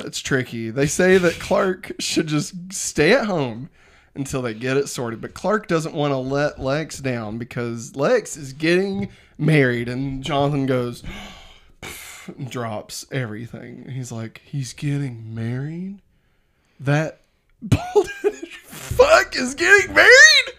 [0.05, 0.71] it's tricky.
[0.71, 3.71] They say that Clark should just stay at home
[4.15, 8.37] until they get it sorted, but Clark doesn't want to let Lex down because Lex
[8.37, 11.03] is getting married, and Jonathan goes
[12.49, 13.89] drops everything.
[13.91, 16.01] He's like, he's getting married?
[16.81, 17.21] That
[17.63, 20.55] bald-headed fuck is getting married?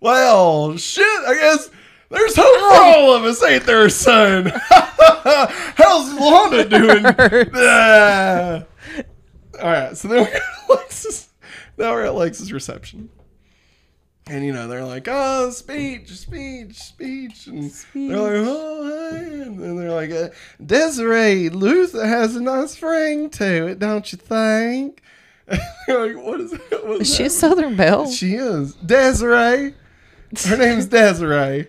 [0.00, 1.70] Well, shit, I guess
[2.10, 4.50] there's hope for all of us, ain't there, son?
[4.70, 7.04] How's Lana doing?
[7.54, 8.64] Ah.
[9.62, 11.28] all right, so then we got Alexis.
[11.78, 13.10] Now we're at Alexis' reception.
[14.30, 17.48] And you know, they're like, oh, speech, speech, speech.
[17.48, 18.10] And speech.
[18.10, 19.42] they're like, oh, hey.
[19.42, 20.28] And then they're like, uh,
[20.64, 25.02] Desiree, Luthor has a nice ring to it, don't you think?
[25.48, 26.80] like, what is that?
[26.86, 27.30] What Is is she a?
[27.30, 28.08] Southern Belle?
[28.08, 28.74] She is.
[28.74, 29.74] Desiree.
[30.44, 31.66] Her name's Desiree.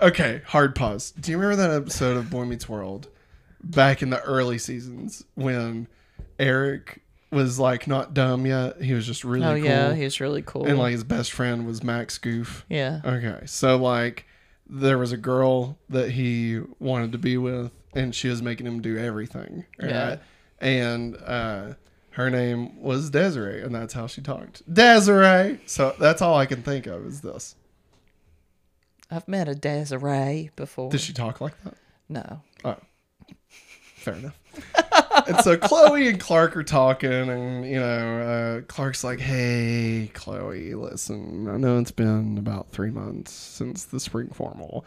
[0.00, 1.10] Okay, hard pause.
[1.10, 3.08] Do you remember that episode of Boy Meets World
[3.62, 5.88] back in the early seasons when
[6.38, 8.80] Eric was like not dumb yet?
[8.82, 9.64] He was just really oh cool.
[9.64, 10.66] yeah, he was really cool.
[10.66, 12.64] and like his best friend was Max Goof.
[12.68, 13.00] yeah.
[13.04, 14.26] Okay, so like
[14.68, 18.80] there was a girl that he wanted to be with, and she was making him
[18.82, 19.64] do everything.
[19.80, 19.90] Right?
[19.90, 20.16] Yeah.
[20.60, 21.74] And uh,
[22.10, 24.62] her name was Desiree, and that's how she talked.
[24.72, 25.60] Desiree.
[25.66, 27.54] So that's all I can think of is this.
[29.10, 30.90] I've met a Desiree before.
[30.90, 31.74] Did she talk like that?
[32.08, 32.42] no.
[32.64, 32.76] Oh,
[33.96, 34.38] fair enough.
[35.28, 38.20] and so Chloe and Clark are talking, and you know,
[38.58, 44.00] uh, Clark's like, "Hey, Chloe, listen, I know it's been about three months since the
[44.00, 44.84] spring formal.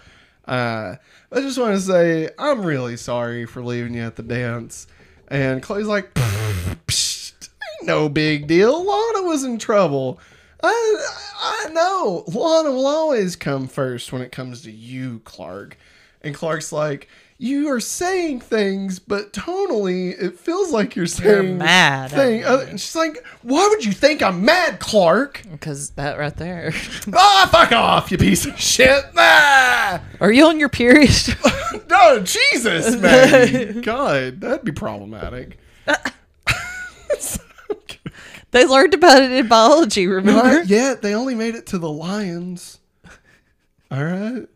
[0.47, 0.95] Uh,
[1.31, 4.87] I just want to say I'm really sorry for leaving you at the dance."
[5.27, 6.11] And Chloe's like,
[7.83, 8.83] "No big deal.
[8.83, 10.19] Lana was in trouble."
[10.63, 15.77] I, I know Lana will always come first when it comes to you, Clark.
[16.23, 17.07] And Clark's like,
[17.41, 22.41] you are saying things, but tonally, it feels like you're saying mad at Thing.
[22.41, 22.43] me.
[22.43, 25.41] Uh, and she's like, why would you think I'm mad, Clark?
[25.51, 26.71] Because that right there.
[27.13, 29.03] Ah, fuck off, you piece of shit.
[29.17, 30.01] Ah!
[30.19, 31.09] Are you on your period?
[31.89, 33.81] No, Jesus, man.
[33.81, 35.57] God, that'd be problematic.
[38.51, 40.59] they learned about it in biology, remember?
[40.59, 41.01] Not yet.
[41.01, 42.79] They only made it to the lions.
[43.89, 44.47] All right.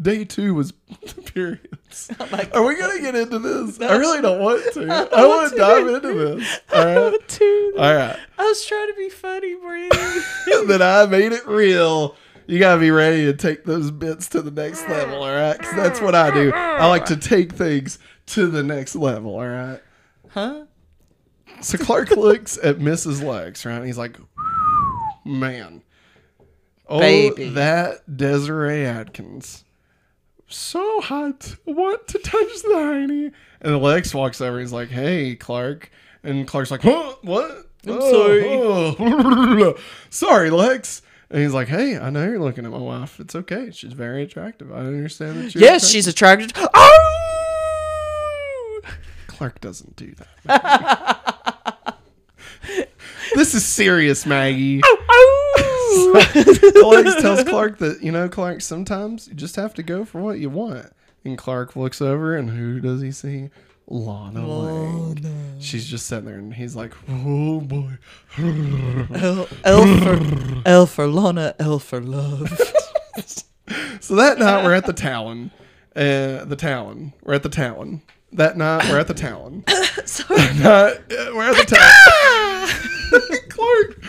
[0.00, 0.72] Day two was
[1.34, 2.10] periods.
[2.20, 3.80] Oh Are we gonna get into this?
[3.80, 4.82] I really don't want to.
[4.92, 5.56] I, want want to.
[5.56, 6.60] to dive into this.
[6.72, 7.28] All right.
[7.28, 8.16] Dude, All right.
[8.38, 10.22] I was trying to be funny, Brandon.
[10.66, 12.14] Then I made it real.
[12.46, 15.58] You gotta be ready to take those bits to the next level, all right?
[15.58, 16.52] 'Cause that's what I do.
[16.54, 19.80] I like to take things to the next level, all right?
[20.28, 20.64] huh?
[21.62, 23.22] So Clark looks at Mrs.
[23.22, 23.74] Lex, right?
[23.76, 24.16] And he's like,
[25.24, 25.82] man.
[26.88, 27.50] Oh, Baby.
[27.50, 29.64] that Desiree Atkins.
[30.48, 31.56] So hot.
[31.66, 33.32] Want to touch the hiney.
[33.60, 34.58] And Lex walks over.
[34.60, 35.90] He's like, hey, Clark.
[36.22, 37.14] And Clark's like, huh?
[37.22, 37.50] What?
[37.86, 38.42] I'm oh, sorry.
[38.46, 39.74] oh.
[40.10, 41.02] sorry, Lex.
[41.30, 43.20] And he's like, hey, I know you're looking at my wife.
[43.20, 43.70] It's okay.
[43.70, 44.72] She's very attractive.
[44.72, 46.50] I understand that you're Yes, attractive." she's attractive.
[46.74, 48.80] Oh!
[49.26, 50.14] Clark doesn't do
[50.46, 51.96] that.
[53.34, 54.80] this is serious, Maggie.
[54.82, 54.97] Oh,
[56.06, 60.38] Lex tells Clark that, you know, Clark, sometimes you just have to go for what
[60.38, 60.92] you want.
[61.24, 63.50] And Clark looks over, and who does he see?
[63.88, 65.56] Lana Lang.
[65.60, 67.98] She's just sitting there, and he's like, oh boy.
[68.38, 72.50] L, L for L for Lana, L for love.
[74.00, 75.50] So that night, we're at the Talon.
[75.94, 77.12] Uh, the Talon.
[77.22, 78.02] We're at the Talon.
[78.32, 79.64] That night, we're at the Talon.
[80.04, 80.38] Sorry.
[80.58, 83.48] Not, uh, we're at the Talon.
[83.48, 84.04] Clark,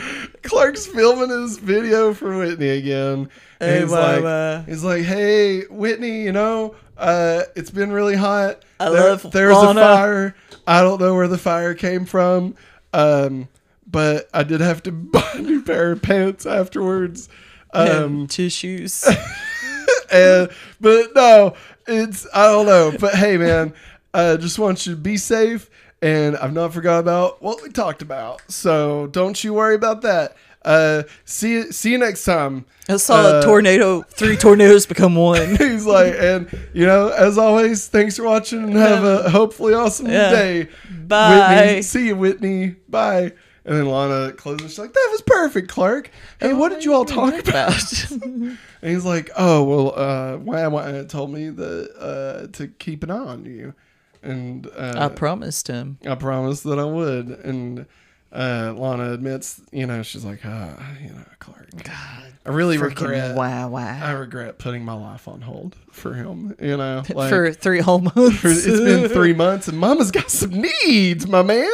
[0.50, 3.30] Clark's filming his video for Whitney again.
[3.60, 8.64] And Hey, he's like, he's like, hey, Whitney, you know, uh, it's been really hot.
[8.80, 10.36] I There- love There's Lana." a fire.
[10.66, 12.56] I don't know where the fire came from,
[12.94, 13.48] um,
[13.90, 17.30] but I did have to buy a new pair of pants afterwards.
[17.74, 19.04] Um, tissues.
[20.12, 20.50] and
[20.82, 21.54] but no,
[21.88, 22.94] it's I don't know.
[23.00, 23.74] But hey, man,
[24.14, 25.70] I just want you to be safe,
[26.02, 28.42] and I've not forgot about what we talked about.
[28.52, 30.36] So don't you worry about that.
[30.66, 32.66] Uh, see you, see you next time.
[32.90, 34.02] I saw Uh, a tornado.
[34.02, 35.56] Three tornadoes become one.
[35.58, 40.08] He's like, and you know, as always, thanks for watching, and have a hopefully awesome
[40.08, 40.32] Yeah.
[40.32, 40.68] day.
[41.08, 41.66] Bye.
[41.66, 42.76] Whitney, see you, Whitney.
[42.90, 43.32] Bye.
[43.66, 44.72] And then Lana closes.
[44.72, 46.10] She's like, "That was perfect, Clark.
[46.40, 47.74] Hey, what did you all talk about?"
[48.12, 53.12] And he's like, "Oh well, uh, Wham Wham told me that uh, to keep an
[53.12, 53.74] eye on you,
[54.22, 55.98] and uh, I promised him.
[56.08, 57.86] I promised that I would." And
[58.32, 63.36] uh, Lana admits, you know, she's like, ah, "You know, Clark, God, I really regret.
[63.36, 64.00] wow, wow.
[64.04, 66.56] I regret putting my life on hold for him.
[66.62, 68.38] You know, like, For three whole months.
[68.38, 70.52] for- it's been three months, and Mama's got some
[70.84, 71.70] needs, my man."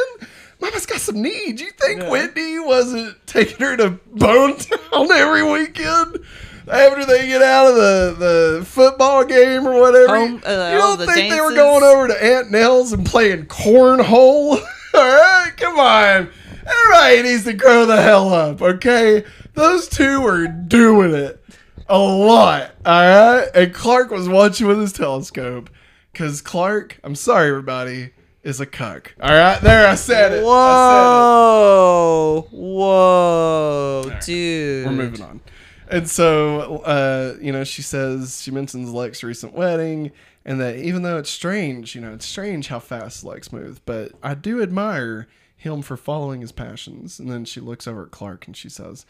[0.58, 1.60] Mama's got some needs.
[1.60, 2.10] You think Yeah.
[2.10, 6.20] Whitney wasn't taking her to Bone Town every weekend
[6.68, 10.16] after they get out of the, the football game or whatever?
[10.16, 13.46] Home- uh, you don't the think they were going over to Aunt Nell's and playing
[13.46, 14.60] cornhole?
[14.94, 16.30] All right, come on.
[16.66, 19.24] Everybody needs to grow the hell up, okay?
[19.54, 21.42] Those two were doing it
[21.88, 23.48] a lot, all right?
[23.54, 25.70] And Clark was watching with his telescope
[26.12, 28.10] because Clark, I'm sorry, everybody,
[28.42, 29.14] is a cuck.
[29.20, 30.40] All right, there, I said it.
[30.40, 34.86] I Whoa, whoa, dude.
[34.86, 35.40] We're moving on.
[35.88, 40.10] And so, uh, you know, she says, she mentions Lex's recent wedding,
[40.44, 44.12] and that even though it's strange, you know, it's strange how fast Lex moves, but
[44.22, 47.18] I do admire him for following his passions.
[47.18, 49.06] And then she looks over at Clark and she says,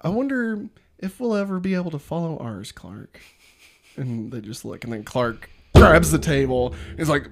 [0.00, 0.66] I wonder
[0.98, 3.20] if we'll ever be able to follow ours, Clark.
[3.96, 6.74] And they just look, and then Clark grabs the table.
[6.96, 7.28] He's like,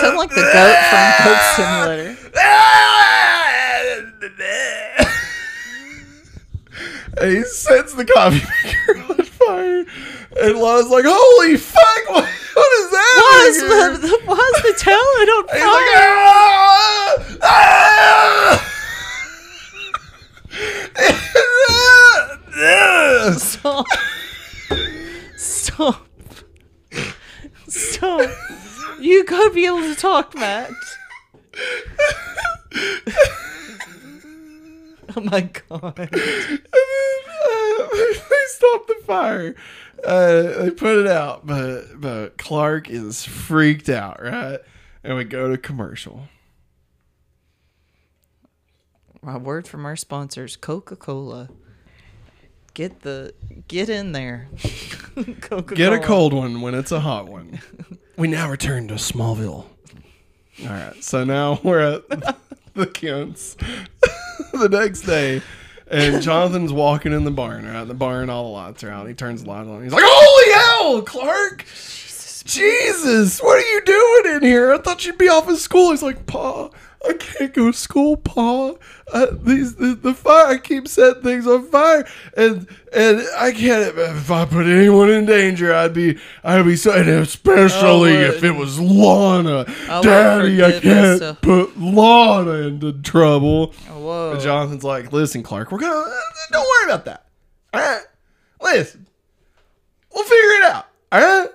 [0.00, 2.09] Sound like the goat from Goat Simulator.
[7.20, 9.84] And he sets the coffee maker on fire.
[10.40, 12.08] And Lana's like, "Holy fuck!
[12.08, 13.16] What, what is that?"
[13.60, 15.70] Here?" the, the, why's the Talon on He's fire?
[15.70, 17.42] like, "Ah!
[17.42, 18.66] Ah!"
[23.38, 23.86] Stop.
[25.36, 26.06] Stop.
[27.68, 28.30] Stop.
[29.00, 30.70] You gotta be able to talk, Matt.
[35.16, 35.98] Oh my god.
[35.98, 39.54] And then, uh, they stop the fire.
[40.04, 44.60] Uh, they put it out, but but Clark is freaked out, right?
[45.02, 46.28] And we go to commercial.
[49.22, 51.48] My word from our sponsors, Coca Cola.
[52.74, 53.34] Get the
[53.66, 54.48] get in there.
[55.40, 55.76] Coca-Cola.
[55.76, 57.60] Get a cold one when it's a hot one.
[58.16, 59.66] we now return to Smallville.
[60.62, 62.36] All right, so now we're at
[62.80, 63.56] the Kents
[64.52, 65.42] the next day,
[65.86, 67.66] and Jonathan's walking in the barn.
[67.66, 69.06] Right, the barn, all the lights are out.
[69.06, 69.82] He turns the light on.
[69.82, 71.64] He's like, "Holy hell, Clark!
[72.42, 74.72] Jesus, what are you doing in here?
[74.72, 75.90] I thought you'd be off of school.
[75.90, 76.70] He's like, Pa,
[77.08, 78.74] I can't go to school, Pa.
[79.12, 80.46] Uh, these the, the fire.
[80.46, 83.96] I keep setting things on fire, and and I can't.
[83.96, 86.92] If I put anyone in danger, I'd be I'd be so.
[86.92, 91.40] And especially if it was Lana, I Daddy, I can't myself.
[91.40, 93.72] put Lana into trouble.
[93.88, 94.32] Whoa.
[94.32, 96.04] And Jonathan's like, listen, Clark, we're gonna
[96.52, 97.26] don't worry about that.
[97.74, 98.02] All right,
[98.62, 99.06] listen,
[100.14, 100.86] we'll figure it out.
[101.12, 101.48] All right,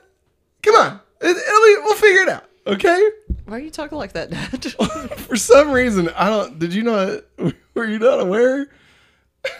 [0.65, 2.43] come on, it, be, we'll figure it out.
[2.67, 3.09] Okay.
[3.45, 4.65] Why are you talking like that, Dad?
[5.19, 6.57] For some reason, I don't.
[6.59, 7.23] Did you not?
[7.75, 8.67] Were you not aware?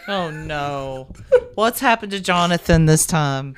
[0.08, 1.12] oh no.
[1.54, 3.54] What's happened to Jonathan this time?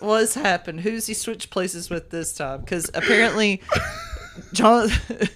[0.00, 0.80] What's happened?
[0.80, 2.60] Who's he switched places with this time?
[2.60, 3.62] Because apparently,
[4.52, 5.28] Jonathan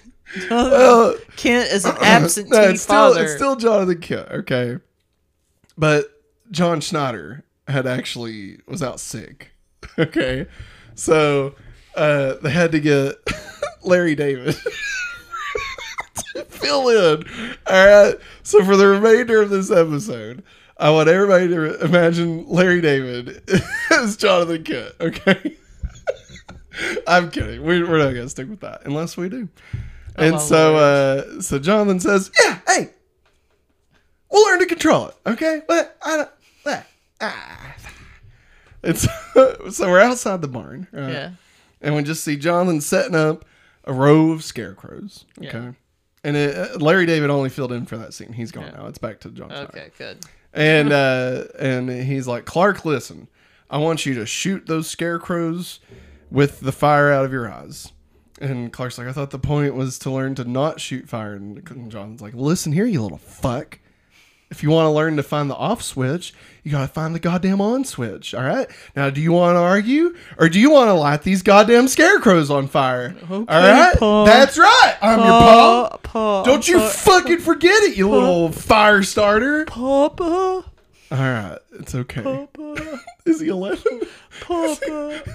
[0.49, 3.23] Well, Kent is an absentee no, it's still father.
[3.23, 4.27] it's still Jonathan Kent.
[4.31, 4.77] Okay,
[5.77, 6.05] but
[6.51, 9.51] John Schneider had actually was out sick.
[9.97, 10.45] Okay,
[10.95, 11.53] so
[11.95, 13.15] uh, they had to get
[13.83, 14.55] Larry David
[16.33, 17.23] to fill in.
[17.67, 18.15] All right.
[18.43, 20.43] So for the remainder of this episode,
[20.77, 23.41] I want everybody to imagine Larry David
[23.91, 24.93] as Jonathan Kent.
[24.99, 25.57] Okay.
[27.07, 27.63] I'm kidding.
[27.63, 29.47] We, we're not gonna stick with that unless we do.
[30.17, 32.89] And my so, uh, so Jonathan says, "Yeah, hey,
[34.29, 35.15] we'll learn to control it.
[35.25, 36.29] Okay, but I don't."
[36.67, 36.85] ah,
[37.21, 37.75] ah."
[38.85, 39.07] It's
[39.77, 41.09] so we're outside the barn, right?
[41.11, 41.31] yeah.
[41.81, 43.43] and we just see Jonathan setting up
[43.83, 45.25] a row of scarecrows.
[45.39, 45.47] Okay.
[45.57, 45.71] Yeah.
[46.23, 48.33] And it, uh, Larry David only filled in for that scene.
[48.33, 48.77] He's gone Yeah.
[48.81, 48.87] now.
[48.87, 49.51] It's back to John.
[49.51, 50.19] Okay, good.
[50.53, 53.27] And uh, and he's like, Clark, listen,
[53.69, 55.79] I want you to shoot those scarecrows
[56.31, 57.91] with the fire out of your eyes.
[58.41, 61.33] And Clark's like, I thought the point was to learn to not shoot fire.
[61.33, 63.79] And John's like, listen here, you little fuck.
[64.51, 67.19] If you want to learn to find the off switch, you got to find the
[67.19, 68.33] goddamn on switch.
[68.33, 68.67] All right.
[68.95, 72.49] Now, do you want to argue or do you want to light these goddamn scarecrows
[72.51, 73.15] on fire?
[73.29, 73.95] all right.
[73.97, 74.25] Pa.
[74.25, 74.95] That's right.
[75.01, 75.97] I'm your pa.
[76.03, 79.65] Pa, Don't you fucking forget it, you little fire starter.
[79.65, 80.63] Papa, All
[81.11, 82.21] right, it's okay.
[82.21, 84.01] Papa, Is he 11?
[84.41, 85.21] Papa.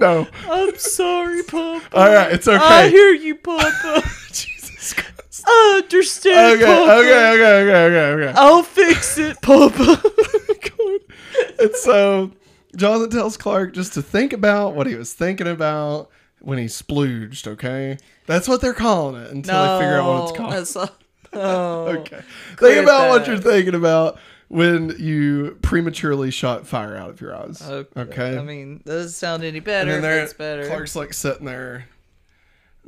[0.00, 0.28] No.
[0.48, 1.84] I'm sorry, Papa.
[1.92, 2.62] All right, it's okay.
[2.62, 4.02] I hear you, Papa.
[5.46, 6.92] I understand, Okay, Papa.
[6.92, 8.32] okay, okay, okay, okay, okay.
[8.38, 10.00] I'll fix it, Papa.
[10.04, 11.58] Oh God.
[11.60, 12.30] And so
[12.76, 17.46] Jonathan tells Clark just to think about what he was thinking about when he splooged,
[17.46, 17.98] okay?
[18.26, 20.52] That's what they're calling it until they figure out what it's called.
[20.52, 21.86] That's not, oh.
[21.98, 22.20] Okay.
[22.58, 27.60] Think about what you're thinking about when you prematurely shot fire out of your eyes.
[27.62, 28.00] Okay.
[28.00, 28.38] Okay.
[28.38, 29.90] I mean, doesn't sound any and better.
[29.92, 30.66] then there, it's better.
[30.66, 31.86] Clark's like sitting there,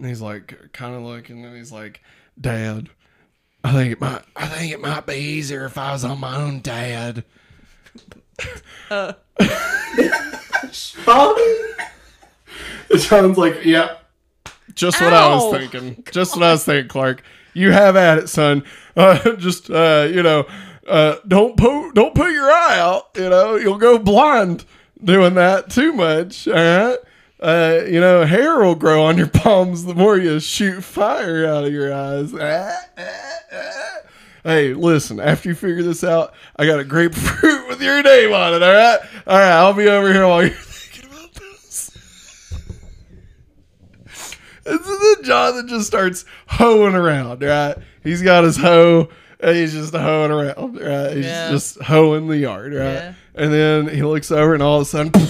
[0.00, 2.00] and he's like kind of looking, and he's like,
[2.40, 2.88] "Dad,
[3.62, 6.36] I think it might, I think it might be easier if I was on my
[6.36, 7.24] own, Dad."
[8.90, 9.12] Uh.
[12.90, 13.98] It sounds like, yeah,
[14.74, 15.58] just what I was Ow.
[15.58, 16.02] thinking.
[16.10, 17.22] Just what I was thinking, Clark.
[17.54, 18.64] You have at it, son.
[18.96, 20.46] Uh, just uh, you know,
[20.88, 23.10] uh, don't put don't put your eye out.
[23.16, 24.64] You know, you'll go blind
[25.02, 26.48] doing that too much.
[26.48, 26.98] All right.
[27.40, 31.64] Uh, you know, hair will grow on your palms the more you shoot fire out
[31.64, 32.34] of your eyes.
[32.38, 33.02] Ah, ah,
[33.52, 33.98] ah.
[34.44, 38.54] Hey, listen, after you figure this out, I got a grapefruit with your name on
[38.54, 38.98] it, all right?
[39.26, 41.90] All right, I'll be over here while you're thinking about this.
[44.66, 47.76] And so then Jonathan just starts hoeing around, right?
[48.02, 49.08] He's got his hoe
[49.40, 51.16] and he's just hoeing around, right?
[51.16, 51.50] He's Yeah.
[51.50, 52.82] just hoeing the yard, right?
[52.92, 53.14] Yeah.
[53.34, 55.12] And then he looks over and all of a sudden,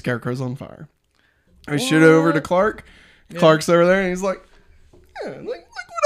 [0.00, 0.88] Scarecrow's on fire.
[1.68, 2.84] I shoot over to Clark.
[3.36, 4.42] Clark's over there and he's like,
[5.22, 5.46] yeah, like, look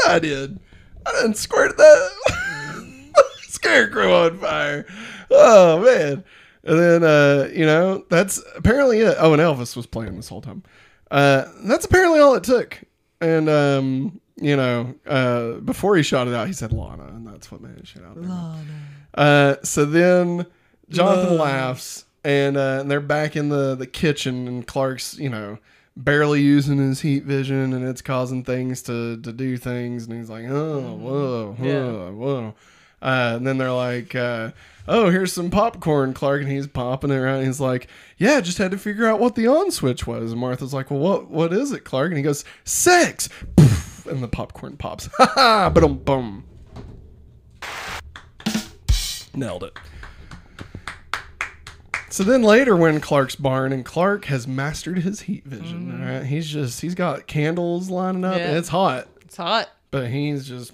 [0.04, 0.59] what I did.
[1.07, 2.11] I done squirted that
[3.42, 4.85] scarecrow on fire.
[5.30, 6.24] Oh man.
[6.64, 9.16] And then uh, you know, that's apparently it.
[9.20, 10.64] Oh, and Elvis was playing this whole time.
[11.11, 12.83] Uh that's apparently all it took.
[13.20, 17.52] And um, you know, uh before he shot it out, he said Lana, and that's
[17.52, 18.57] what made it shit out there.
[19.14, 20.46] Uh so then
[20.90, 21.42] Jonathan Lana.
[21.44, 25.59] laughs and uh and they're back in the the kitchen and Clark's, you know,
[25.97, 30.29] barely using his heat vision and it's causing things to to do things and he's
[30.31, 32.11] like oh whoa whoa Yeah.
[32.11, 32.55] whoa
[33.03, 34.51] uh, and then they're like uh,
[34.89, 37.45] oh here's some popcorn clark and he's popping it around.
[37.45, 40.33] He's like yeah just had to figure out what the on switch was.
[40.33, 42.09] And martha's like well what what is it clark?
[42.09, 43.29] And he goes sex.
[44.07, 45.09] And the popcorn pops.
[45.16, 46.45] Ha ha boom boom
[49.35, 49.72] nailed it
[52.15, 56.25] so then later, when Clark's barn and Clark has mastered his heat vision, all right,
[56.25, 58.37] he's just he's got candles lining up.
[58.39, 58.49] Yeah.
[58.49, 59.69] And it's hot, It's hot.
[59.91, 60.73] but he's just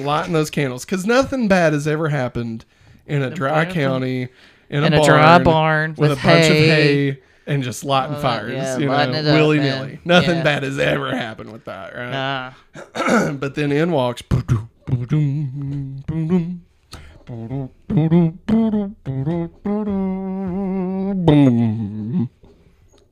[0.00, 2.64] lighting those candles because nothing bad has ever happened
[3.06, 4.28] in a dry county
[4.68, 7.20] in a, In a barn dry barn with, with a bunch of hay.
[7.46, 10.00] and just lighting Uh, fires, yeah, you know, up, willy nilly.
[10.04, 10.42] Nothing Yeah.
[10.42, 12.10] bad has ever happened with that, right?
[12.10, 13.32] Nah.
[13.34, 14.22] but then in walks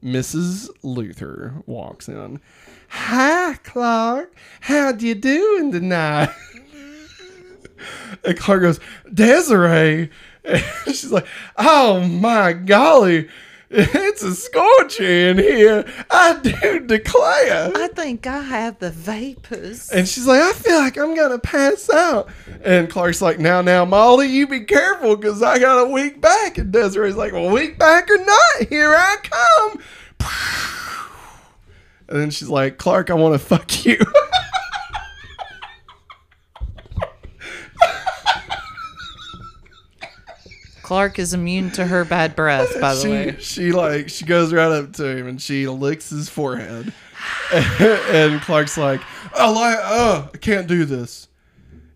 [0.03, 0.69] Mrs.
[0.85, 2.41] Luthor walks in.
[2.89, 4.35] Hi, Clark.
[4.61, 6.29] How you doing tonight?
[8.25, 8.81] and Clark goes,
[9.13, 10.11] Desiree.
[10.45, 13.29] And she's like, Oh my golly,
[13.75, 15.85] it's a scorcher in here.
[16.11, 17.73] I do declare.
[17.75, 19.91] I think I have the vapors.
[19.91, 22.29] And she's like, I feel like I'm gonna pass out.
[22.63, 26.59] And Clark's like, Now, now, Molly, you be careful because I got a week back.
[26.59, 29.81] And Desiree's like, Well, week back or not, here I come.
[32.09, 33.99] And then she's like, Clark, I want to fuck you.
[40.83, 43.37] Clark is immune to her bad breath, by the she, way.
[43.39, 46.93] she like she goes right up to him and she licks his forehead.
[47.53, 49.01] and Clark's like,
[49.35, 51.29] "Oh, like, oh, I can't do this.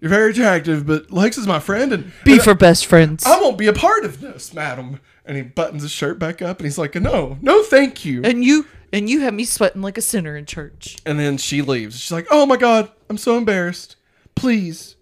[0.00, 3.24] You're very attractive, but Lex is my friend, and Be and for best friends.
[3.24, 6.58] I won't be a part of this, madam." And he buttons his shirt back up,
[6.58, 9.98] and he's like, "No, no, thank you." And you and you have me sweating like
[9.98, 10.96] a sinner in church.
[11.04, 11.98] And then she leaves.
[11.98, 13.96] She's like, "Oh my god, I'm so embarrassed.
[14.36, 14.96] Please,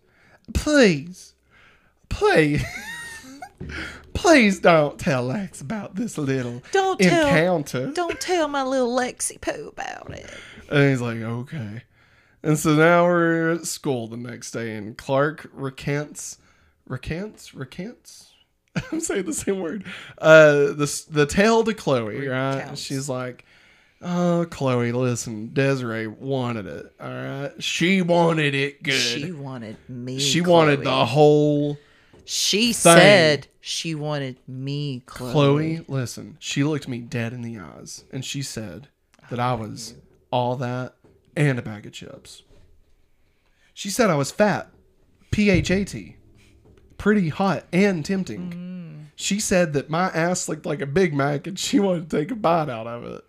[0.55, 1.35] please,
[2.09, 2.64] please,
[4.12, 9.40] please don't tell Lex about this little Don't tell- encounter." Don't tell my little Lexi
[9.40, 10.30] Poo about it.
[10.70, 11.82] And he's like, "Okay."
[12.42, 16.38] And so now we're at school the next day, and Clark recants,
[16.86, 18.32] recants, recants.
[18.92, 19.84] I'm saying the same word.
[20.18, 22.76] Uh, the the tale to Chloe, right?
[22.76, 23.44] She's like,
[24.02, 26.86] "Oh, Chloe, listen, Desiree wanted it.
[27.00, 28.92] All right, she wanted it good.
[28.94, 30.18] She wanted me.
[30.18, 31.78] She wanted the whole
[32.25, 32.93] She thing.
[32.95, 35.33] said she wanted me, Chloe.
[35.33, 35.85] Chloe.
[35.89, 38.89] Listen, she looked me dead in the eyes, and she said
[39.31, 39.95] that I was
[40.31, 40.95] all that
[41.37, 42.43] and a bag of chips.
[43.72, 44.70] She said I was fat,
[45.31, 46.16] P H A T,
[46.97, 48.53] pretty hot and tempting.
[48.53, 49.05] Mm.
[49.16, 52.31] She said that my ass looked like a Big Mac, and she wanted to take
[52.31, 53.25] a bite out of it.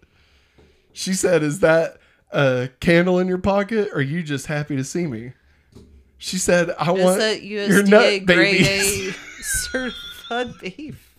[0.94, 1.98] She said, "Is that
[2.32, 5.34] a candle in your pocket, or are you just happy to see me?"
[6.26, 11.12] She said, "I Is want that your nut USDA grade babies." A certified beef?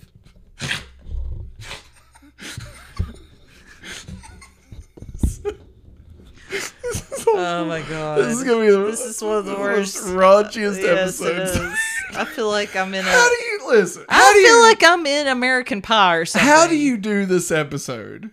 [7.28, 8.18] Oh my god.
[8.18, 9.96] This is gonna be the, This is one of the most worst.
[10.04, 11.50] raunchiest Yes, it episodes.
[11.56, 11.78] is.
[12.16, 13.08] I feel like I'm in a.
[13.08, 14.04] How do you listen?
[14.08, 16.48] I do feel you, like I'm in American Pie or something.
[16.48, 18.30] how do you do this episode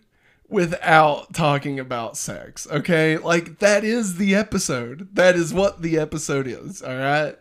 [0.53, 2.67] without talking about sex?
[2.71, 5.09] Okay, like that is the episode.
[5.13, 6.81] That is what the episode is.
[6.81, 7.35] All right.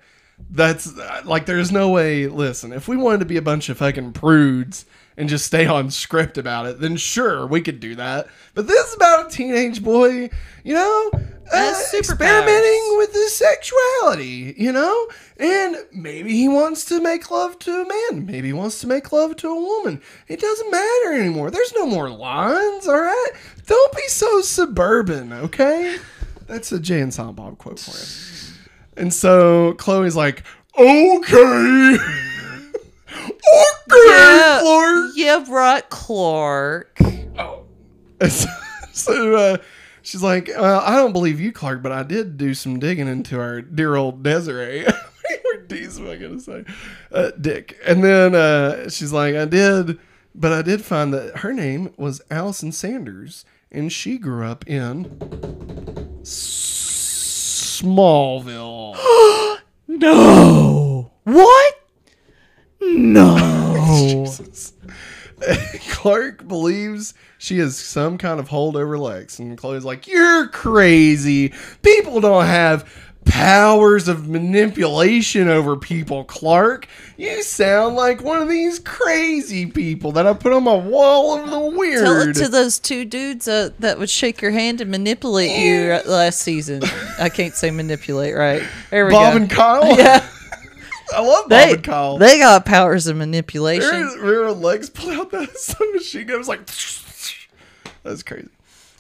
[0.51, 2.27] That's uh, like there's no way.
[2.27, 4.87] Listen, if we wanted to be a bunch of fucking prudes
[5.17, 8.29] and just stay on script about it, then sure we could do that.
[8.55, 10.31] But this is about a teenage boy,
[10.65, 11.11] you know,
[11.53, 15.09] uh, experimenting with his sexuality, you know,
[15.39, 19.13] and maybe he wants to make love to a man, maybe he wants to make
[19.13, 20.01] love to a woman.
[20.29, 21.51] It doesn't matter anymore.
[21.51, 22.89] There's no more lines.
[22.89, 23.31] All right,
[23.67, 25.99] don't be so suburban, okay?
[26.47, 28.57] That's a Jay and Silent Bob quote for you.
[28.97, 30.45] And so Chloe's like,
[30.79, 31.97] okay.
[33.15, 35.11] okay, Yeah, Clark.
[35.17, 36.99] yeah, right, Clark.
[37.39, 37.65] Oh.
[38.95, 39.57] So uh,
[40.03, 43.41] she's like, well, I don't believe you, Clark, but I did do some digging into
[43.41, 44.85] our dear old Desiree.
[44.87, 46.65] or D's, what am I going to say?
[47.11, 47.79] Uh, Dick.
[47.87, 49.99] And then uh, she's like, I did,
[50.35, 55.05] but I did find that her name was Allison Sanders, and she grew up in
[57.83, 58.95] Smallville.
[59.89, 61.11] No.
[61.25, 61.75] What?
[62.83, 63.76] No.
[64.09, 64.72] Jesus.
[65.91, 71.53] Clark believes she has some kind of hold over Lex, and Chloe's like, "You're crazy.
[71.83, 72.89] People don't have
[73.24, 76.89] powers of manipulation over people, Clark.
[77.16, 81.51] You sound like one of these crazy people that I put on my wall of
[81.51, 84.91] the weird." Tell it to those two dudes uh, that would shake your hand and
[84.91, 86.83] manipulate you last season.
[87.18, 88.62] I can't say manipulate, right?
[88.91, 89.37] There we Bob go.
[89.39, 89.97] and Kyle.
[89.99, 90.24] yeah,
[91.15, 92.19] I love Bob they and Kyle.
[92.19, 93.91] they got powers of manipulation.
[94.19, 96.35] Remember Lex pull out that submachine gun?
[96.37, 96.67] It was like,
[98.03, 98.49] that's crazy.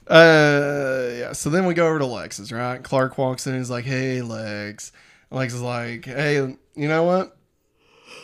[0.06, 1.32] Uh, yeah.
[1.32, 2.82] So then we go over to Lex's, right?
[2.82, 4.92] Clark walks in he's like, hey, Lex.
[5.30, 7.36] Lex is like, hey, you know what?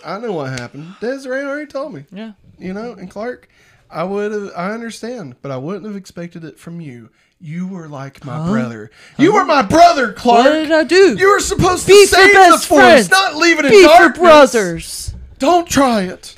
[0.04, 0.94] I know what happened.
[1.00, 2.32] Desiree already told me, Yeah.
[2.58, 2.92] you know?
[2.92, 3.48] And Clark,
[3.90, 7.10] I would have, I understand, but I wouldn't have expected it from you.
[7.40, 8.90] You were like my brother.
[9.16, 10.44] You were my brother, Clark.
[10.46, 11.16] What did I do?
[11.16, 13.10] You were supposed to for save the friends.
[13.10, 14.18] not leave it in Be darkness.
[14.18, 15.14] brothers.
[15.38, 16.36] Don't try it.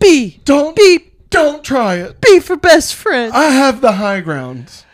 [0.00, 0.40] Be.
[0.44, 1.12] Don't Be.
[1.30, 2.20] don't try it.
[2.20, 3.32] Be for best friend.
[3.32, 4.84] I have the high ground.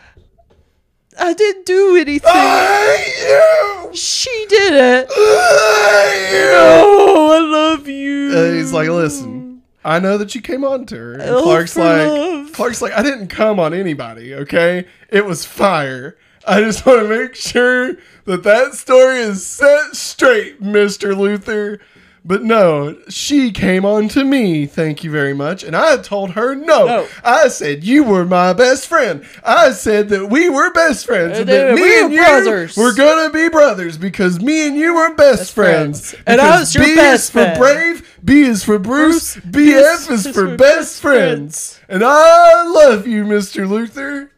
[1.17, 2.29] I didn't do anything.
[2.31, 3.95] I hate you.
[3.95, 5.07] she did it.
[5.09, 6.49] I hate you.
[6.53, 8.37] Oh, I love you.
[8.37, 11.13] And he's like, listen, I know that you came on to her.
[11.13, 12.34] And Oh, Clark's like, love.
[12.55, 14.85] Clark's like, I didn't come on anybody, okay?
[15.09, 16.15] It was fire.
[16.47, 21.13] I just want to make sure that that story is set straight, Mr.
[21.13, 21.79] Luthor.
[22.27, 25.63] But no, she came on to me, thank you very much.
[25.63, 26.85] And I told her no.
[26.87, 27.07] No.
[27.23, 29.23] I said you were my best friend.
[29.43, 31.37] I said that we were best friends.
[31.37, 32.75] Uh, and And that then me we and were you brothers.
[32.77, 36.09] were gonna be brothers because me and you were best, friends.
[36.13, 36.23] friends.
[36.25, 37.59] And I was your B is best for friend.
[37.59, 41.79] brave, B is for Bruce, Bruce, BF is, is for, for best best friends.
[41.87, 43.67] And I love you, Mr.
[43.67, 44.29] Luthor.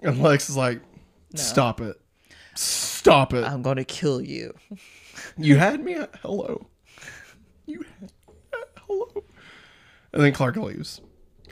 [0.00, 0.80] And Lex is like,
[1.34, 2.00] stop it.
[2.54, 3.44] Stop it.
[3.44, 4.54] I'm gonna kill you.
[5.36, 6.66] You had me at hello.
[7.66, 8.10] You at
[8.86, 9.24] hello.
[10.12, 11.00] And then Clark leaves.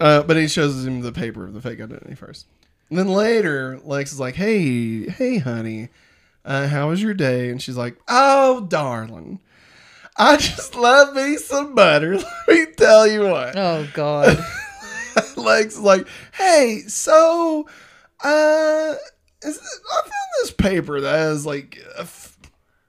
[0.00, 2.46] Uh, but he shows him the paper of the fake identity first.
[2.90, 5.88] And then later, Lex is like, hey, hey, honey,
[6.44, 7.50] uh, how was your day?
[7.50, 9.40] And she's like, oh, darling,
[10.16, 12.18] I just love me some butter.
[12.48, 13.56] Let me tell you what.
[13.56, 14.38] Oh God.
[15.36, 17.66] Lex is like, hey, so,
[18.22, 18.94] uh,
[19.42, 22.04] is it, I found this paper that has like a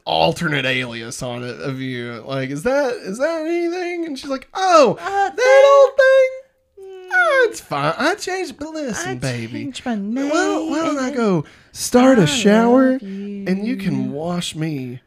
[0.06, 2.24] alternate alias on it of you.
[2.26, 4.06] Like, is that is that anything?
[4.06, 5.30] And she's like, oh, that
[5.70, 7.10] old thing.
[7.16, 7.94] Oh, it's fine.
[7.98, 9.72] I changed, but listen, baby.
[9.86, 10.30] my name.
[10.30, 15.02] Well, why don't I go start a shower and you can wash me?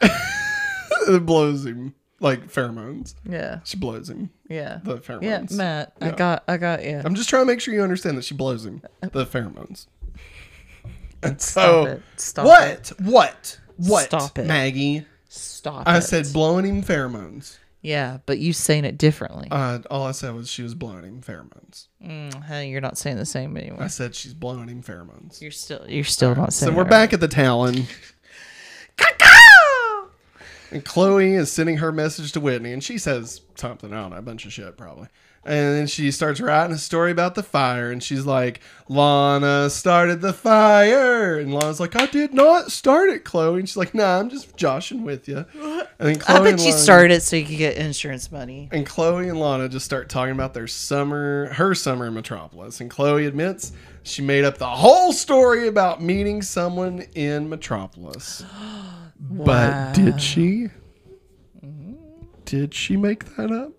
[0.02, 3.14] it blows him like pheromones.
[3.28, 3.60] Yeah.
[3.64, 4.80] She blows him Yeah.
[4.84, 5.50] the pheromones.
[5.50, 5.92] Yeah, Matt.
[6.00, 6.44] I got.
[6.46, 7.00] I got you.
[7.04, 9.86] I'm just trying to make sure you understand that she blows him uh, the pheromones.
[11.22, 12.02] And Stop it.
[12.16, 12.68] Stop what?
[12.68, 13.00] it.
[13.00, 13.60] What?
[13.76, 14.04] What?
[14.06, 14.46] Stop it.
[14.46, 15.06] Maggie.
[15.28, 15.84] Stop.
[15.86, 16.02] I it.
[16.02, 17.58] said blowing him pheromones.
[17.82, 19.48] Yeah, but you saying it differently.
[19.50, 21.86] Uh, all I said was she was blowing him pheromones.
[22.04, 23.82] Mm, hey, you're not saying the same anymore.
[23.82, 25.40] I said she's blowing him pheromones.
[25.40, 25.86] You're still.
[25.88, 26.72] You're still not saying.
[26.72, 27.86] So we're it back at the Talon.
[30.70, 34.16] And Chloe is sending her message to Whitney, and she says something, I don't know,
[34.16, 35.08] a bunch of shit probably.
[35.42, 38.60] And then she starts writing a story about the fire, and she's like,
[38.90, 41.38] Lana started the fire.
[41.38, 43.58] And Lana's like, I did not start it, Chloe.
[43.60, 45.46] And she's like, Nah, I'm just joshing with you.
[45.54, 48.68] And then Chloe I bet you Lana- started it so you could get insurance money.
[48.70, 52.80] and Chloe and Lana just start talking about their summer, her summer in Metropolis.
[52.82, 53.72] And Chloe admits
[54.02, 58.44] she made up the whole story about meeting someone in Metropolis.
[59.22, 60.68] But did she?
[62.44, 63.72] Did she make that up?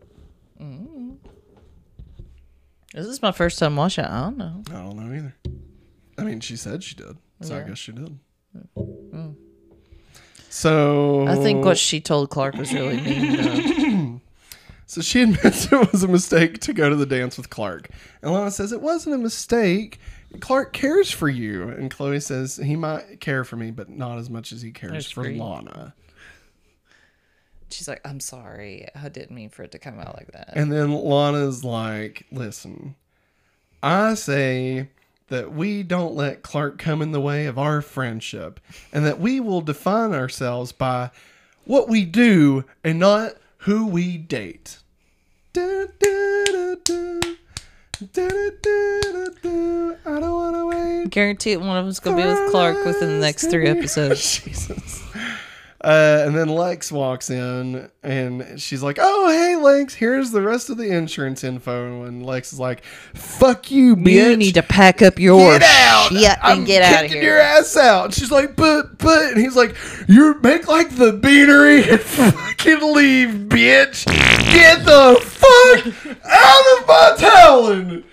[2.94, 4.04] Is this is my first time watching.
[4.06, 4.64] I don't know.
[4.70, 5.36] I don't know either.
[6.18, 7.68] I mean, she said she did, so I Yeah.
[7.70, 8.18] guess she did.
[8.78, 9.36] Mm.
[10.50, 13.36] So I think what she told Clark was really mean.
[13.38, 14.22] Though.
[14.88, 17.88] So she admits it was a mistake to go to the dance with Clark.
[18.22, 20.02] And Lana says it wasn't a mistake.
[20.42, 21.70] Clark cares for you.
[21.70, 24.92] And Chloe says he might care for me, but not as much as he cares
[24.92, 25.42] Cares for for you.
[25.42, 25.94] Lana.
[27.72, 28.88] She's like, "I'm sorry.
[28.96, 32.96] I didn't mean for it to come out like that." And then Lana's like, listen,
[33.82, 34.90] I say
[35.30, 38.60] that we don't let Clark come in the way of our friendship
[38.92, 41.10] and that we will define ourselves by
[41.64, 44.80] what we do and not who we date.
[45.54, 47.20] Da, da, da.
[51.10, 54.40] Guarantee one of them's gonna be with Clark within the next three episodes.
[54.40, 55.04] Jesus.
[55.84, 60.70] Uh, and then Lex walks in and she's like, Oh, hey, Lex, here's the rest
[60.70, 62.04] of the insurance info.
[62.04, 62.84] And Lex is like,
[63.16, 64.12] Fuck you, bitch.
[64.32, 66.10] You need to pack up your get out.
[66.12, 67.32] shit I'm and get out of kicking here.
[67.32, 68.06] your ass out.
[68.06, 69.30] And she's like, But, but.
[69.32, 69.76] And he's like,
[70.08, 74.06] You make like the beanery and fucking leave, bitch.
[74.06, 78.04] Get the fuck out of my talon.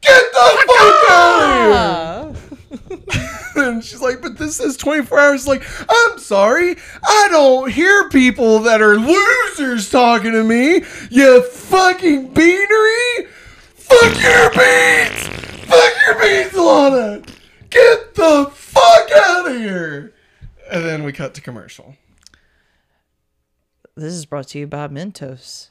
[0.00, 3.32] Get the fuck out of here.
[3.56, 5.46] And she's like, but this says 24 hours.
[5.46, 6.76] Like, I'm sorry.
[7.02, 10.82] I don't hear people that are losers talking to me.
[11.10, 13.26] You fucking beanery.
[13.74, 15.28] Fuck your beans.
[15.66, 17.22] Fuck your beans, Lana.
[17.70, 20.12] Get the fuck out of here.
[20.70, 21.96] And then we cut to commercial.
[23.94, 25.70] This is brought to you by Mentos.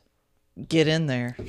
[0.68, 1.36] Get in there.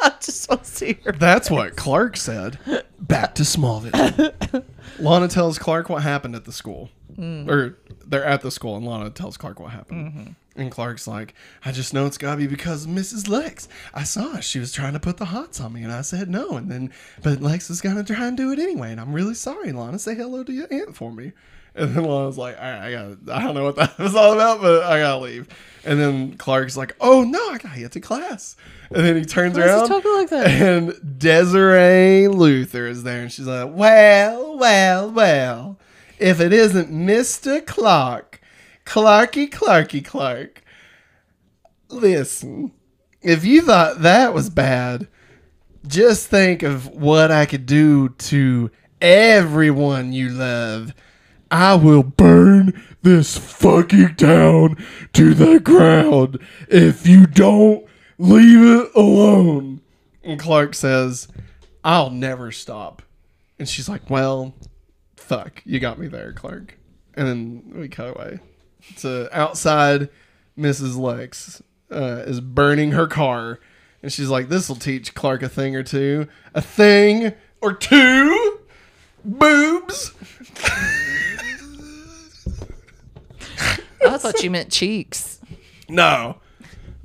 [0.00, 1.12] I just want to see her.
[1.12, 2.58] That's what Clark said.
[2.98, 4.64] Back to Smallville.
[4.98, 6.90] Lana tells Clark what happened at the school.
[7.16, 7.48] Mm.
[7.48, 10.12] Or they're at the school, and Lana tells Clark what happened.
[10.12, 10.60] Mm-hmm.
[10.60, 13.28] And Clark's like, I just know it's gotta be because of Mrs.
[13.28, 13.68] Lex.
[13.94, 14.42] I saw her.
[14.42, 16.56] She was trying to put the hots on me, and I said no.
[16.56, 16.92] And then,
[17.22, 18.90] but Lex is gonna try and do it anyway.
[18.90, 19.98] And I'm really sorry, Lana.
[19.98, 21.32] Say hello to your aunt for me.
[21.74, 24.32] And then Lana's like, all right, I got I don't know what that was all
[24.32, 25.48] about, but I gotta leave.
[25.84, 28.56] And then Clark's like, oh no, I gotta get to class.
[28.90, 30.46] And then he turns Why around talking like that?
[30.48, 35.78] and Desiree Luthor is there, and she's like, well, well, well,
[36.18, 37.64] if it isn't Mr.
[37.64, 38.40] Clark,
[38.84, 40.62] Clarky Clarky Clark.
[41.90, 42.72] Listen,
[43.22, 45.08] if you thought that was bad,
[45.86, 50.94] just think of what I could do to everyone you love.
[51.50, 54.76] I will burn this fucking town
[55.14, 56.38] to the ground
[56.68, 57.86] if you don't
[58.18, 59.80] leave it alone.
[60.22, 61.28] And Clark says,
[61.84, 63.02] I'll never stop.
[63.58, 64.54] And she's like, Well,
[65.16, 66.76] fuck, you got me there, Clark.
[67.14, 68.40] And then we cut away
[68.98, 70.08] to outside.
[70.58, 70.96] Mrs.
[70.96, 73.60] Lex uh, is burning her car.
[74.02, 76.28] And she's like, This will teach Clark a thing or two.
[76.52, 78.58] A thing or two?
[79.24, 80.12] Boobs?
[84.06, 85.40] I thought you meant cheeks.
[85.88, 86.36] No.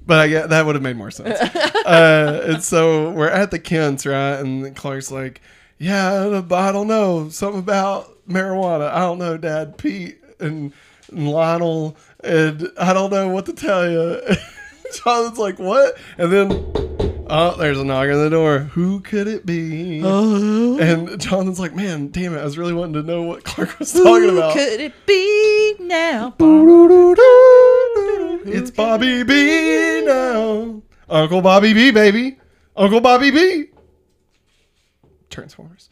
[0.06, 1.39] But I get that would have made more sense.
[1.39, 4.34] uh, and so we're at the Kents, right?
[4.34, 5.39] And Clark's like,
[5.78, 8.91] "Yeah, I don't know, something about marijuana.
[8.91, 10.74] I don't know, Dad, Pete and,
[11.10, 14.20] and Lionel, and I don't know what to tell you."
[15.06, 16.52] Jonathan's like, "What?" And then,
[17.30, 18.60] oh, there's a knock on the door.
[18.60, 20.02] Who could it be?
[20.02, 22.39] And Jonathan's like, "Man, damn it!
[22.39, 25.76] I was really wanting to know what Clark was talking Who about." could it be
[28.76, 30.82] Bobby B now.
[31.10, 32.38] Uncle Bobby B, baby.
[32.76, 33.66] Uncle Bobby B.
[35.30, 35.90] Transformers.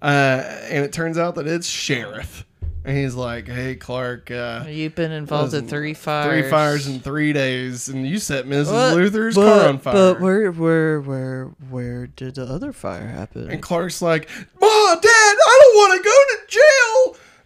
[0.00, 2.44] Uh, and it turns out that it's Sheriff.
[2.84, 6.26] And he's like, hey, Clark, uh, You've been involved in three fires.
[6.26, 8.72] three fires in three days, and you set Mrs.
[8.72, 8.96] What?
[8.96, 9.94] Luthor's but, car on fire.
[9.94, 13.48] But where, where, where, where did the other fire happen?
[13.50, 14.28] and Clark's like,
[14.60, 16.41] Ma, Dad, I don't want to go to.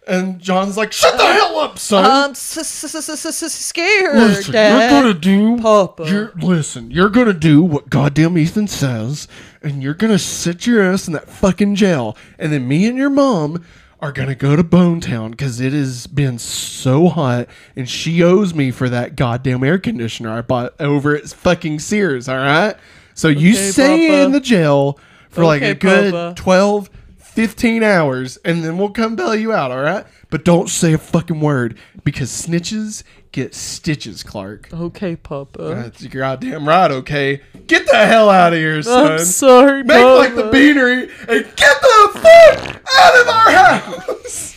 [0.07, 2.05] And John's like, shut the hell up, son.
[2.05, 4.15] Um, I'm s- scared.
[4.15, 4.91] Listen, Dad.
[4.91, 6.05] you're gonna do Papa.
[6.09, 9.27] You're, listen, you're gonna do what goddamn Ethan says,
[9.61, 13.09] and you're gonna sit your ass in that fucking jail, and then me and your
[13.09, 13.63] mom
[13.99, 18.53] are gonna go to Bone Town because it has been so hot, and she owes
[18.53, 22.29] me for that goddamn air conditioner I bought over at fucking Sears.
[22.29, 22.75] All right,
[23.13, 24.21] so you Okay, stay Papa.
[24.23, 24.99] in the jail
[25.29, 26.33] for like a good Papa.
[26.37, 26.89] 12,
[27.37, 29.69] 15 hours, and then we'll come bail you out.
[29.69, 34.73] All right, but don't say a fucking word because snitches get stitches, Clark.
[34.73, 35.61] Okay, Papa.
[35.75, 37.43] That's your goddamn right, okay?
[37.67, 39.11] Get the hell out of here, son.
[39.11, 40.15] I'm sorry, Make Papa.
[40.17, 44.55] like the beanery and get the fuck out of our house.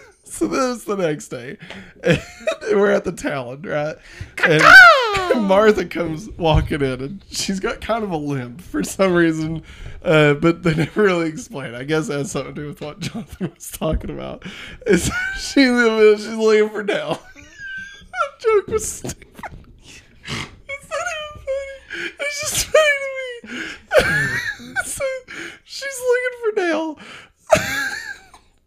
[0.40, 1.58] so this is the next day.
[2.02, 2.22] And
[2.72, 3.94] we're at the Talon, right?
[4.42, 4.62] And
[5.46, 9.62] Martha comes walking in and she's got kind of a limp for some reason.
[10.02, 11.74] Uh, but they never really explain.
[11.74, 14.46] I guess it has something to do with what Jonathan was talking about.
[14.86, 17.22] Is she's, she's looking for Dell.
[17.34, 19.26] that joke was stupid.
[20.24, 22.12] It's not even funny.
[22.18, 22.86] It's just funny
[23.44, 24.74] to me.
[24.86, 25.04] so
[25.64, 26.98] she's looking for Dale.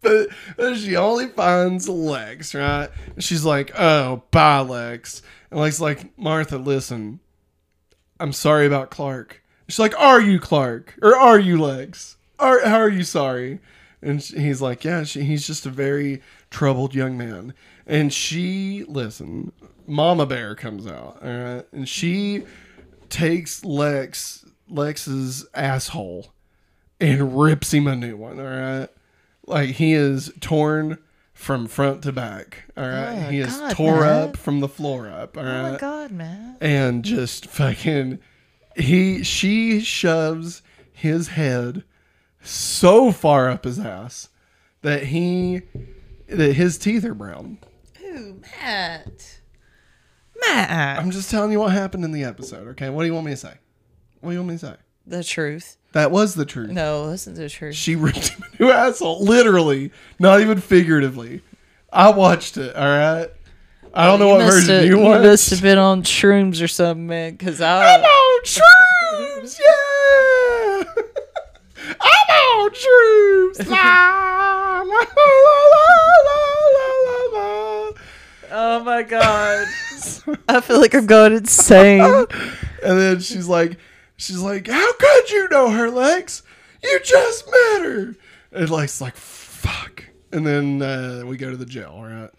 [0.04, 2.88] But she only finds Lex, right?
[3.14, 5.22] And she's like, oh, bye, Lex.
[5.50, 7.20] And Lex like, Martha, listen,
[8.20, 9.42] I'm sorry about Clark.
[9.68, 10.94] She's like, are you Clark?
[11.02, 12.16] Or are you Lex?
[12.38, 13.60] Are, how are you sorry?
[14.02, 17.54] And sh- he's like, yeah, she, he's just a very troubled young man.
[17.86, 19.52] And she, listen,
[19.86, 21.66] Mama Bear comes out, all right?
[21.72, 22.44] And she
[23.08, 26.32] takes Lex, Lex's asshole
[27.00, 28.88] and rips him a new one, all right?
[29.46, 30.98] Like he is torn
[31.32, 33.24] from front to back, all right?
[33.26, 34.28] Oh, he is God, tore man.
[34.28, 36.56] up from the floor up, all Oh my god, man.
[36.60, 38.20] and just fucking
[38.76, 41.84] he she shoves his head
[42.42, 44.28] so far up his ass
[44.82, 45.62] that he
[46.28, 47.58] that his teeth are brown.
[48.02, 49.40] Ooh, Matt.
[50.46, 50.98] Matt.
[51.00, 52.88] I'm just telling you what happened in the episode, okay?
[52.90, 53.54] What do you want me to say?
[54.20, 54.76] What do you want me to say?
[55.06, 55.76] the truth.
[55.92, 56.70] That was the truth.
[56.70, 57.74] No, listen to the truth.
[57.74, 58.32] She ripped
[58.64, 61.42] new asshole, literally, not even figuratively.
[61.92, 63.28] I watched it, all right?
[63.92, 65.24] I don't know what version have- you You watched.
[65.24, 67.32] must have been on shrooms or something, man.
[67.36, 68.04] Because I'm I.
[68.04, 70.84] on shrooms, yeah.
[72.00, 73.68] I'm on shrooms.
[73.70, 75.86] La, la, la,
[76.24, 76.38] la,
[76.74, 77.92] la, la, la.
[78.50, 79.66] Oh my god.
[80.48, 82.00] I feel like I'm going insane.
[82.02, 83.76] And then she's like,
[84.16, 86.42] she's like, how could you know her, Lex?
[86.82, 88.14] You just met her.
[88.54, 90.04] And Lex like, fuck.
[90.32, 92.30] And then uh, we go to the jail, right?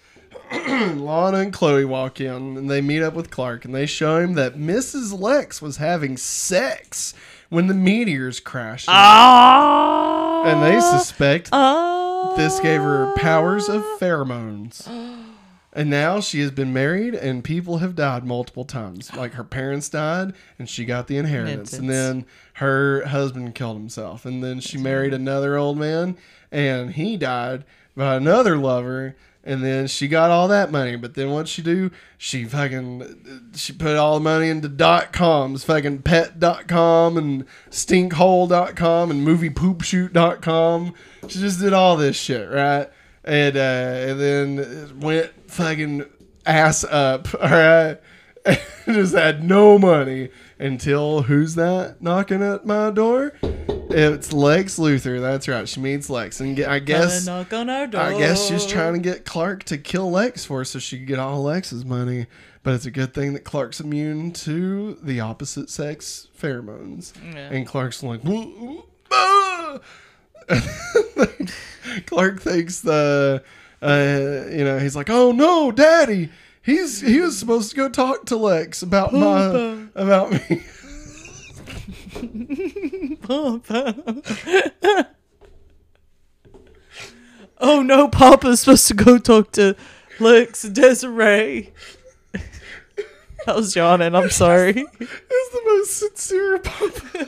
[0.98, 4.34] Lana and Chloe walk in and they meet up with Clark and they show him
[4.34, 5.18] that Mrs.
[5.20, 7.14] Lex was having sex
[7.50, 8.88] when the meteors crashed.
[8.90, 10.44] Ah.
[10.46, 12.34] and they suspect Ah.
[12.38, 14.88] this gave her powers of pheromones.
[15.76, 19.14] And now she has been married and people have died multiple times.
[19.14, 21.74] Like her parents died and she got the inheritance.
[21.74, 24.26] And then her husband killed himself.
[24.26, 26.18] And then she married another old man
[26.50, 29.18] and he died by another lover.
[29.44, 30.96] And then she got all that money.
[30.96, 31.92] But then what she do?
[32.18, 39.28] She fucking she put all the money into dot coms, fucking pet.com and stinkhole.com and
[39.28, 40.94] moviepoopshoot.com.
[41.28, 42.90] She just did all this shit, right?
[43.26, 46.06] And uh, and then went fucking
[46.46, 47.28] ass up.
[47.42, 47.98] All right,
[48.46, 53.34] and just had no money until who's that knocking at my door?
[53.90, 55.20] It's Lex Luthor.
[55.22, 55.68] That's right.
[55.68, 58.02] She meets Lex, and I guess knock on our door.
[58.02, 61.06] I guess she's trying to get Clark to kill Lex for her so she can
[61.06, 62.28] get all Lex's money.
[62.64, 67.14] But it's a good thing that Clark's immune to the opposite sex pheromones.
[67.24, 67.50] Yeah.
[67.52, 68.22] And Clark's like,
[69.12, 69.80] "Ah!"
[72.06, 73.44] Clark thinks the,
[73.82, 76.30] uh, you know, he's like, oh no, Daddy,
[76.62, 80.64] he's he was supposed to go talk to Lex about my about me.
[87.60, 89.76] oh no, Papa's supposed to go talk to
[90.20, 91.74] Lex Desiree.
[93.46, 94.86] that was John, and I'm sorry.
[95.00, 97.28] It's the most sincere papa.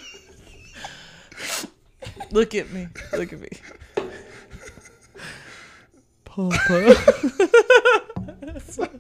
[2.32, 2.88] Look at me.
[3.14, 3.50] Look at me.
[6.38, 6.96] Papa.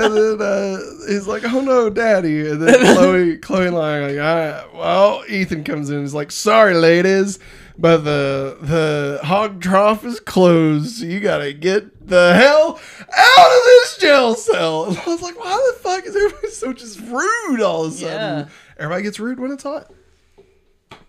[0.00, 4.64] And then uh, he's like, "Oh no, Daddy!" And then Chloe, Chloe and like, "Ah,
[4.74, 5.96] "Well," Ethan comes in.
[5.96, 7.38] and He's like, "Sorry, ladies,
[7.76, 10.98] but the the hog trough is closed.
[10.98, 12.78] So you gotta get the hell
[13.16, 16.72] out of this jail cell." And I was like, "Why the fuck is everybody so
[16.72, 18.48] just rude all of a sudden?" Yeah.
[18.78, 19.90] Everybody gets rude when it's hot.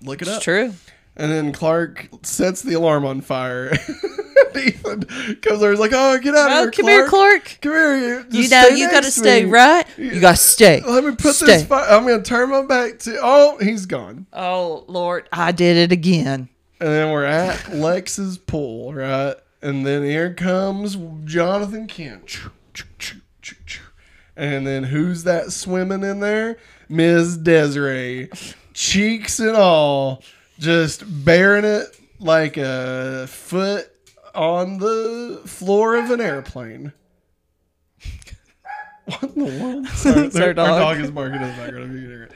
[0.01, 0.41] Look it It's up.
[0.43, 0.73] true.
[1.19, 3.71] And then Clark sets the alarm on fire.
[4.55, 5.03] Ethan
[5.41, 5.69] comes over.
[5.71, 7.57] He's like, "Oh, get out of Oh, here, come here, Clark.
[7.61, 7.95] Come here.
[7.97, 9.51] You, You know you gotta to stay, me.
[9.51, 9.85] right?
[9.97, 10.81] You gotta stay.
[10.81, 11.45] Let me put Stay.
[11.45, 11.85] this fire.
[11.89, 13.17] I'm going to turn my back to.
[13.21, 14.25] Oh, he's gone.
[14.33, 16.49] Oh Lord, I did it again.
[16.81, 19.35] And then we're at Lex's pool, right?
[19.61, 22.39] And then here comes Jonathan Kent.
[24.35, 26.57] And then who's that swimming in there?
[26.87, 27.37] Ms.
[27.37, 28.29] Desiree.
[28.73, 30.23] Cheeks and all.
[30.59, 33.89] Just bearing it like a foot
[34.35, 36.93] on the floor of an airplane.
[39.05, 39.87] What in the world?
[40.33, 40.79] Sorry, our our, dog.
[40.79, 41.95] dog is barking in the background.
[41.95, 42.31] if you can hear it.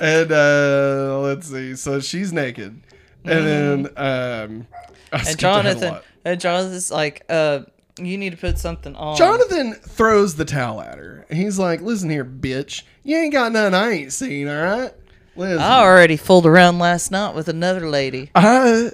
[0.00, 1.76] And uh, let's see.
[1.76, 2.82] So she's naked.
[3.24, 4.66] And then um,
[5.12, 7.60] I And Jonathan, and Jonathan's like, uh,
[7.98, 9.16] you need to put something on.
[9.16, 11.26] Jonathan throws the towel at her.
[11.30, 12.82] He's like, "Listen here, bitch.
[13.02, 14.48] You ain't got nothing I ain't seen.
[14.48, 14.92] All right.
[15.38, 18.30] Listen, I already fooled around last night with another lady.
[18.34, 18.90] I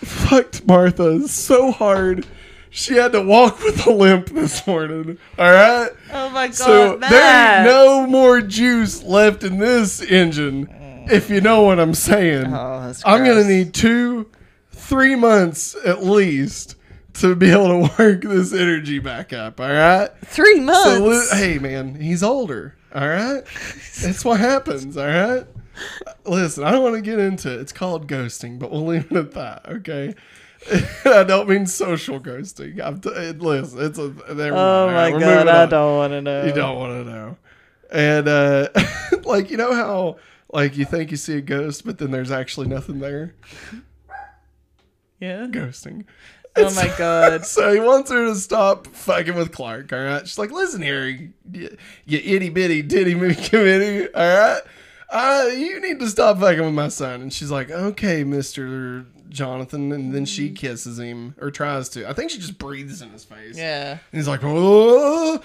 [0.00, 2.24] fucked Martha so hard.
[2.70, 5.18] She had to walk with a limp this morning.
[5.38, 5.90] All right.
[6.12, 7.10] Oh my god, So Matt.
[7.10, 10.68] there ain't no more juice left in this engine,
[11.10, 12.46] if you know what I'm saying.
[12.54, 14.30] Oh, I'm gonna need two,
[14.70, 16.76] three months at least
[17.14, 19.60] to be able to work this energy back up.
[19.60, 20.10] All right.
[20.26, 21.30] three months.
[21.30, 22.76] So hey, man, he's older.
[22.94, 23.42] All right.
[24.00, 24.96] That's what happens.
[24.96, 25.44] All right.
[26.24, 27.60] Listen, I don't want to get into it.
[27.60, 29.66] It's called ghosting, but we'll leave it at that.
[29.68, 30.14] Okay.
[31.04, 32.80] I don't mean social ghosting.
[32.84, 34.08] I'm t- it- listen, it's a.
[34.08, 35.68] There, oh right, my god, I on.
[35.68, 36.44] don't want to know.
[36.44, 37.36] You don't want to know.
[37.90, 38.68] And uh
[39.24, 40.16] like you know how
[40.52, 43.34] like you think you see a ghost, but then there's actually nothing there.
[45.20, 45.46] Yeah.
[45.46, 46.04] Ghosting.
[46.56, 47.46] Oh my god.
[47.46, 49.92] So he wants her to stop fucking with Clark.
[49.92, 50.26] All right.
[50.26, 54.12] She's like, listen here, you, you itty bitty movie committee.
[54.12, 54.62] All right.
[55.10, 57.22] Uh, you need to stop fucking with my son.
[57.22, 59.90] And she's like, okay, Mister Jonathan.
[59.92, 62.06] And then she kisses him or tries to.
[62.08, 63.56] I think she just breathes in his face.
[63.56, 63.92] Yeah.
[63.92, 65.40] And he's like, oh,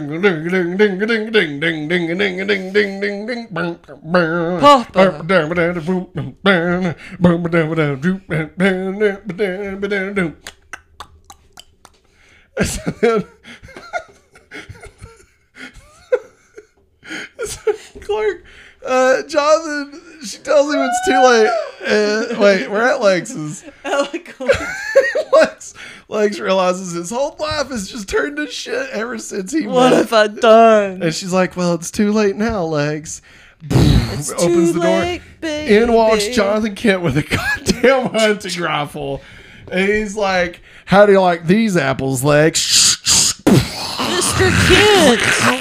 [18.01, 18.43] Clark,
[18.85, 21.49] uh, Jonathan, she tells him it's too late.
[21.85, 23.63] Uh, wait, we're at Lex's.
[25.33, 25.73] Lex,
[26.09, 29.97] Lex realizes his whole life has just turned to shit ever since he what met.
[29.97, 31.03] have I done?
[31.03, 33.21] And she's like, "Well, it's too late now, Lex.
[33.69, 34.99] It's opens the door.
[34.99, 35.21] late.
[35.43, 39.21] In walks Jonathan Kent with a goddamn hunting rifle.
[39.71, 43.41] And he's like, How do you like these apples, Lex?
[43.43, 44.49] Mr.
[44.67, 45.56] Kent.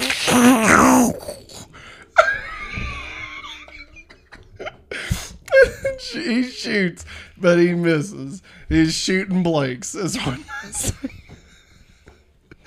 [6.13, 7.05] he shoots,
[7.37, 8.43] but he misses.
[8.69, 9.95] He's shooting blanks.
[9.95, 11.11] Is what I say.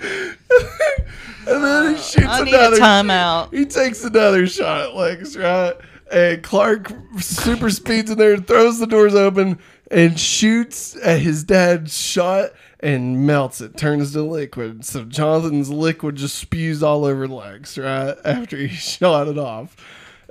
[0.00, 0.36] and
[1.46, 2.76] then he shoots I another.
[2.76, 3.52] timeout.
[3.52, 5.74] He takes another shot at Lex, right?
[6.10, 9.58] And Clark super speeds in there, throws the doors open,
[9.90, 12.50] and shoots at his dad's shot
[12.80, 14.84] and melts it, turns to liquid.
[14.84, 18.16] So Jonathan's liquid just spews all over Lex, right?
[18.24, 19.76] After he shot it off.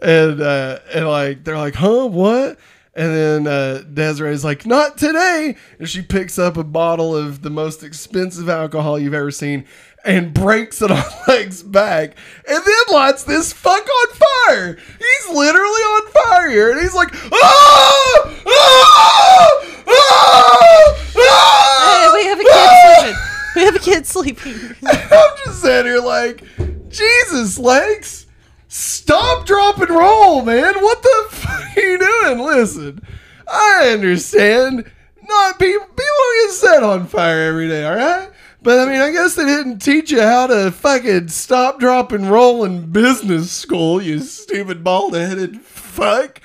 [0.01, 2.57] And uh and like they're like, huh, what?
[2.95, 5.55] And then uh, Desiree's like, not today.
[5.77, 9.65] And she picks up a bottle of the most expensive alcohol you've ever seen
[10.05, 12.15] and breaks it on Lex's back
[12.47, 14.07] and then lights this fuck on
[14.47, 14.75] fire.
[14.75, 16.71] He's literally on fire here.
[16.71, 18.43] And he's like, ah!
[18.47, 19.65] Ah!
[19.87, 21.13] Ah!
[21.17, 21.79] Ah!
[21.85, 23.21] Hey, we have a kid sleeping.
[23.55, 24.75] We have a kid sleeping.
[24.85, 26.43] I'm just sitting here like,
[26.89, 28.25] Jesus, Lex,
[28.67, 30.75] stop, drop, and roll, man.
[30.81, 31.97] What the fuck are you
[32.37, 33.01] Listen,
[33.47, 34.91] I understand.
[35.27, 38.31] Not people, people don't get set on fire every day, all right?
[38.61, 42.29] But I mean, I guess they didn't teach you how to fucking stop, drop, and
[42.29, 46.41] roll in business school, you stupid bald headed fuck.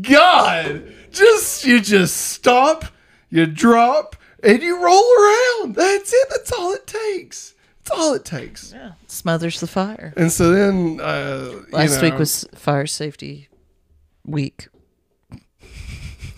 [0.00, 2.84] God, just you just stop,
[3.30, 5.74] you drop, and you roll around.
[5.74, 6.28] That's it.
[6.30, 7.54] That's all it takes.
[7.82, 8.72] That's all it takes.
[8.72, 8.92] Yeah.
[9.06, 10.12] Smothers the fire.
[10.16, 13.48] And so then, uh, you Last know, week was fire safety
[14.24, 14.68] week.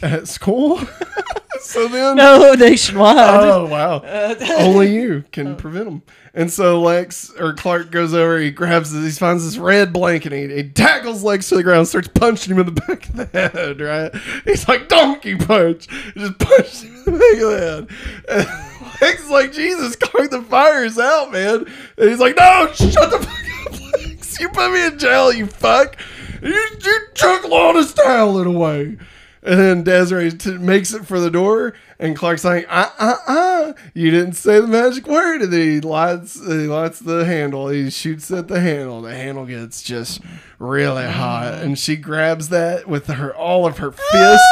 [0.02, 0.78] At school.
[1.60, 3.16] so then, No, nationwide.
[3.16, 5.54] oh wow, uh, only you can oh.
[5.56, 6.02] prevent them.
[6.34, 10.50] And so Lex or Clark goes over, he grabs he finds this red blanket, and
[10.50, 13.26] he, he tackles Lex to the ground, starts punching him in the back of the
[13.26, 13.80] head.
[13.80, 14.14] Right?
[14.44, 18.48] He's like donkey punch, he just punched him in the back of the head.
[18.80, 21.66] And Lex is like, Jesus, Clark, the fire's out, man.
[21.96, 24.40] And he's like, No, shut the fuck up, Lex.
[24.40, 25.96] You put me in jail, you fuck.
[26.40, 28.96] You, you took Lana's Talon away.
[29.42, 33.72] And then Desiree t- makes it for the door, and Clark's like, uh, uh, uh,
[33.94, 35.42] you didn't say the magic word.
[35.42, 37.68] And then he lights, he lights the handle.
[37.68, 39.02] He shoots at the handle.
[39.02, 40.20] The handle gets just
[40.58, 44.44] really hot, and she grabs that with her all of her fist,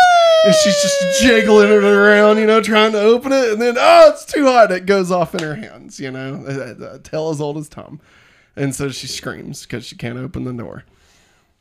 [0.44, 3.50] and she's just jiggling it around, you know, trying to open it.
[3.52, 4.70] And then, oh, it's too hot.
[4.70, 6.44] It goes off in her hands, you know,
[7.12, 8.00] a as old as Tom.
[8.54, 10.84] And so she screams because she can't open the door.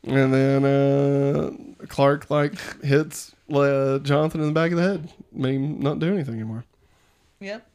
[0.08, 1.51] And then uh,
[1.88, 6.14] Clark like hits uh, Jonathan in the back of the head, made him not do
[6.14, 6.64] anything anymore.
[7.39, 7.68] Yep.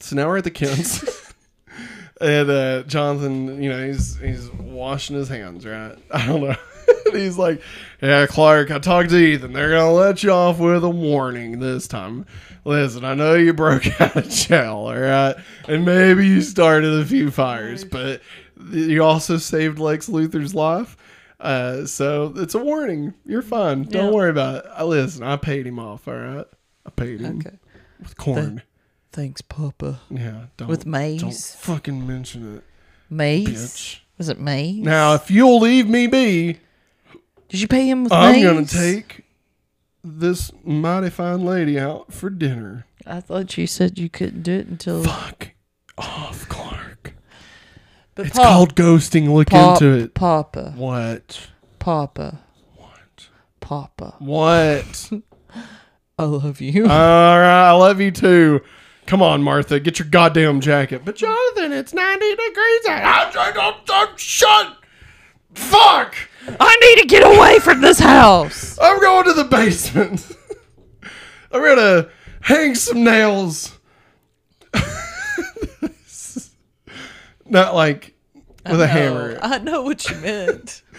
[0.00, 1.32] So now we're at the Kents,
[2.20, 5.96] and uh, Jonathan, you know, he's he's washing his hands, right?
[6.10, 6.56] I don't know.
[7.06, 7.62] And he's like,
[8.02, 9.52] "Yeah, Clark, I talked to Ethan.
[9.52, 12.26] They're gonna let you off with a warning this time.
[12.64, 15.34] Listen, I know you broke out of jail, all right,
[15.68, 18.20] and maybe you started a few fires, but
[18.70, 20.96] you also saved Lex Luthor's life."
[21.40, 23.12] Uh, so it's a warning.
[23.26, 23.82] You're fine.
[23.84, 24.10] Don't Yeah.
[24.10, 24.70] worry about it.
[24.74, 25.22] I listen.
[25.22, 26.06] I paid him off.
[26.08, 26.46] All right.
[26.86, 27.56] I paid him Okay.
[28.00, 28.62] with corn.
[29.12, 30.00] Thanks, Papa.
[30.10, 30.46] yeah.
[30.56, 31.20] Don't With maize.
[31.20, 32.64] Don't fucking mention it,
[33.10, 33.48] Maize.
[33.48, 33.98] bitch.
[34.18, 34.82] Was it maize?
[34.84, 36.58] Now, if you'll leave me be,
[37.48, 38.44] Did you pay him with I'm maize?
[38.44, 39.24] gonna take
[40.02, 42.86] this mighty fine lady out for dinner.
[43.06, 45.04] I thought you said you couldn't do it until.
[45.04, 45.50] Fuck
[45.98, 46.48] off.
[48.14, 49.32] But It's called ghosting.
[49.32, 50.14] Look Pop- into it.
[50.14, 50.72] Papa.
[50.76, 51.48] What?
[51.78, 52.40] Papa.
[52.76, 53.28] What?
[53.60, 54.14] Papa.
[54.18, 55.10] What?
[56.18, 56.84] I love you.
[56.84, 58.60] All right, I love you too.
[59.06, 61.02] Come on, Martha, get your goddamn jacket.
[61.04, 63.32] But Jonathan, it's 90 degrees out.
[63.32, 64.76] To I'm shut.
[65.54, 66.16] Fuck!
[66.60, 68.78] I need to get away from this house.
[68.80, 70.26] I'm going to the basement.
[71.52, 72.08] I'm gonna
[72.40, 73.78] hang some nails.
[77.46, 78.14] Not like
[78.68, 79.38] with a hammer.
[79.42, 80.82] I know what you meant.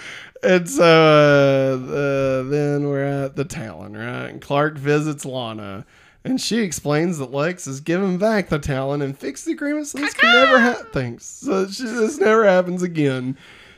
[0.44, 4.30] And so uh, uh, then we're at the Talon, right?
[4.30, 5.88] And Clark visits Lana.
[6.24, 9.98] And she explains that Lex has given back the Talon and fixed the agreement so
[9.98, 10.86] this can never happen.
[10.92, 11.26] Thanks.
[11.26, 13.38] So she, this never happens again.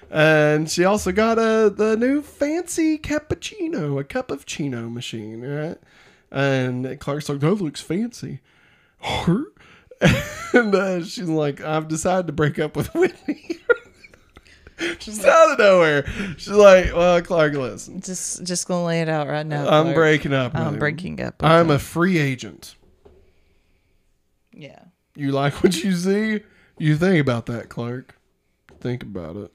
[0.09, 5.77] And she also got a the new fancy cappuccino, a cup of chino machine, right?
[6.31, 8.41] And Clark's like, that looks fancy.
[10.53, 13.57] and uh, she's like, I've decided to break up with Whitney.
[14.99, 16.05] She's out of nowhere.
[16.37, 17.99] She's like, well, Clark, listen.
[17.99, 19.67] Just, just gonna lay it out right now.
[19.67, 19.95] I'm Clark.
[19.95, 20.53] breaking up.
[20.55, 20.79] I'm him.
[20.79, 21.41] breaking up.
[21.41, 21.71] with I'm him.
[21.71, 22.75] a free agent.
[24.53, 24.79] yeah.
[25.15, 26.41] You like what you see?
[26.77, 28.15] You think about that, Clark.
[28.79, 29.51] Think about it.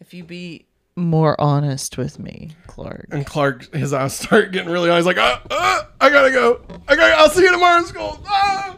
[0.00, 0.64] If you be
[0.96, 3.08] more honest with me, Clark.
[3.10, 4.96] And Clark, his eyes start getting really high.
[4.96, 6.62] He's like, ah, I gotta go.
[6.88, 8.18] I gotta, I'll see you tomorrow in school.
[8.26, 8.76] Ah!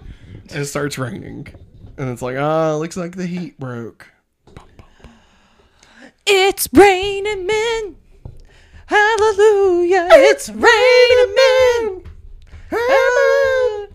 [0.50, 1.48] It starts raining.
[1.96, 4.10] And it's like, ah, looks like the heat broke.
[6.26, 7.96] It's raining men.
[8.86, 10.08] Hallelujah.
[10.12, 12.02] It's raining men.
[12.70, 13.88] Hallelujah.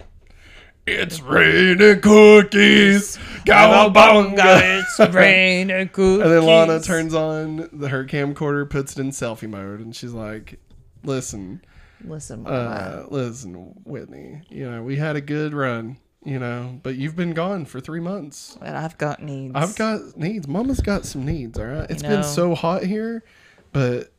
[0.88, 3.18] It's raining cookies.
[3.46, 4.84] Cowabunga.
[4.84, 6.22] It's raining cookies.
[6.24, 10.14] And then Lana turns on the, her camcorder, puts it in selfie mode, and she's
[10.14, 10.60] like,
[11.04, 11.62] listen,
[12.04, 17.16] Listen, uh, listen, Whitney, you know, we had a good run, you know, but you've
[17.16, 18.58] been gone for three months.
[18.62, 19.56] and I've got needs.
[19.56, 20.48] I've got needs.
[20.48, 21.90] Mama's got some needs, all right?
[21.90, 22.10] It's know.
[22.10, 23.24] been so hot here,
[23.72, 24.12] but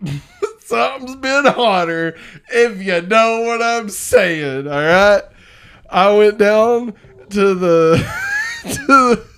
[0.60, 2.16] something's been hotter,
[2.50, 5.22] if you know what I'm saying, all right?
[5.90, 6.94] I went down
[7.30, 7.96] to the.
[8.62, 9.28] to the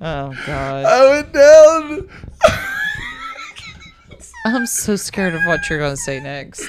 [0.00, 0.84] Oh God.
[0.84, 2.08] I went down.
[4.44, 6.68] I'm so scared of what you're gonna say next.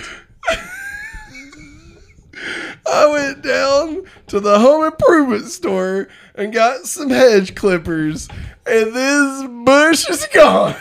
[2.88, 8.28] I went down to the home improvement store and got some hedge clippers,
[8.66, 10.76] and this bush is gone.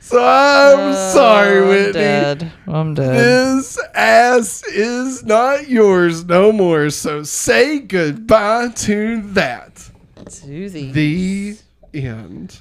[0.00, 1.92] So I'm oh, sorry, Oh, I'm Whitney.
[1.92, 2.52] dead.
[2.66, 3.14] I'm dead.
[3.14, 6.88] This ass is not yours no more.
[6.88, 9.90] So say goodbye to that.
[10.26, 10.92] To the.
[10.92, 11.56] The
[11.92, 12.60] end.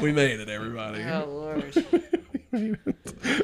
[0.00, 1.02] We made it, everybody.
[1.02, 1.74] Oh Lord.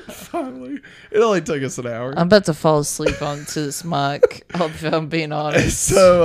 [0.08, 0.80] Finally,
[1.10, 2.12] it only took us an hour.
[2.16, 4.44] I'm about to fall asleep onto this mic.
[4.54, 5.82] If I'm being honest.
[5.82, 6.22] so,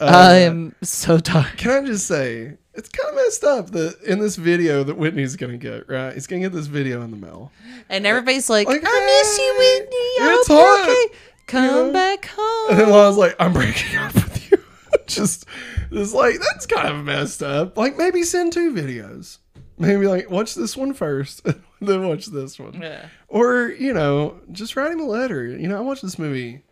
[0.00, 1.56] uh, uh, I am so tired.
[1.56, 5.36] Can I just say it's kind of messed up that in this video that Whitney's
[5.36, 7.52] gonna get right, he's gonna get this video in the mail.
[7.88, 9.96] And everybody's like, Like, I miss you, Whitney.
[9.96, 11.14] I it's hope you're okay.
[11.46, 11.92] Come know?
[11.92, 12.70] back home.
[12.70, 14.58] And then Lana's like, "I'm breaking up with you."
[15.06, 15.46] just,
[15.90, 17.76] it's like that's kind of messed up.
[17.76, 19.38] Like maybe send two videos.
[19.78, 21.42] Maybe like watch this one first,
[21.80, 22.80] then watch this one.
[22.80, 23.06] yeah.
[23.28, 25.44] Or you know, just write him a letter.
[25.46, 26.62] You know, I watched this movie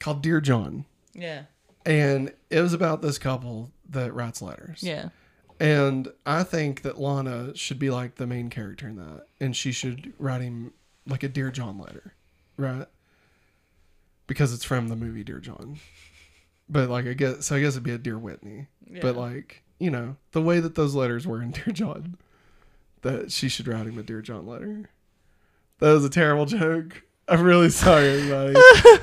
[0.00, 0.84] called Dear John.
[1.14, 1.44] Yeah.
[1.86, 4.82] and it was about this couple that writes letters.
[4.82, 5.08] Yeah.
[5.58, 9.72] And I think that Lana should be like the main character in that, and she
[9.72, 10.74] should write him
[11.06, 12.12] like a Dear John letter,
[12.58, 12.86] right?
[14.26, 15.78] Because it's from the movie Dear John.
[16.68, 18.66] But like I guess, so I guess it'd be a Dear Whitney.
[19.00, 22.16] But like you know the way that those letters were in Dear John,
[23.02, 24.88] that she should write him a Dear John letter.
[25.78, 27.02] That was a terrible joke.
[27.28, 28.54] I'm really sorry, everybody.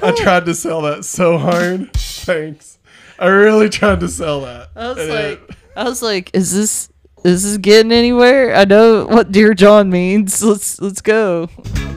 [0.01, 1.93] I tried to sell that so hard.
[1.97, 2.79] Thanks.
[3.19, 4.69] I really tried to sell that.
[4.75, 6.89] I was And like, it- I was like, is this
[7.23, 8.53] is this getting anywhere?
[8.55, 10.43] I know what Dear John means.
[10.43, 11.49] Let's let's go.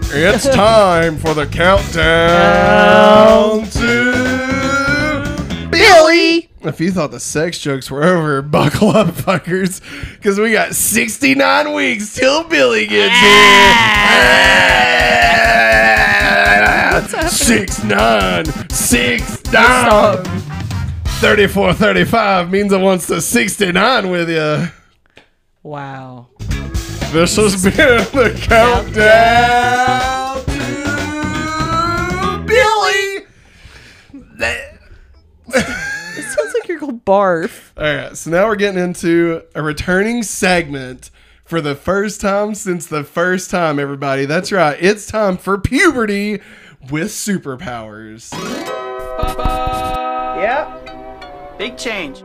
[0.09, 1.97] It's time for the countdown
[6.69, 9.81] If you thought the sex jokes were over, buckle up, fuckers,
[10.15, 13.23] because we got 69 weeks till Billy gets here.
[14.13, 14.97] Ah!
[17.29, 20.25] Six nine, six nine.
[21.21, 24.67] 34 35 means it wants to 69 with you.
[25.63, 26.27] Wow.
[27.13, 33.27] This has been the countdown to Billy.
[36.89, 37.71] It sounds like you're gonna barf.
[37.77, 41.11] All right, so now we're getting into a returning segment
[41.45, 44.25] for the first time since the first time, everybody.
[44.27, 46.41] That's right, it's time for puberty
[46.91, 48.33] with superpowers.
[50.37, 51.59] Yep.
[51.59, 52.23] Big change.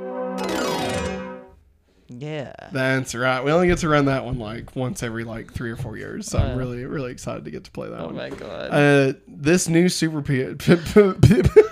[2.14, 2.53] Yeah.
[2.72, 3.43] That's right.
[3.43, 6.28] We only get to run that one like once every like three or four years.
[6.28, 8.16] So I'm really, really excited to get to play that Oh one.
[8.16, 8.70] my god.
[8.72, 10.53] Uh, this new super p-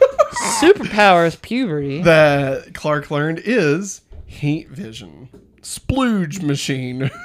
[0.61, 2.01] Superpowers puberty.
[2.03, 5.29] that Clark learned is heat vision.
[5.61, 7.09] Splooge machine.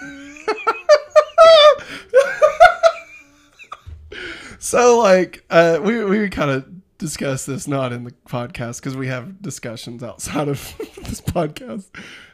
[4.59, 6.67] so like uh we we kind of
[6.99, 11.87] discussed this not in the podcast because we have discussions outside of this podcast.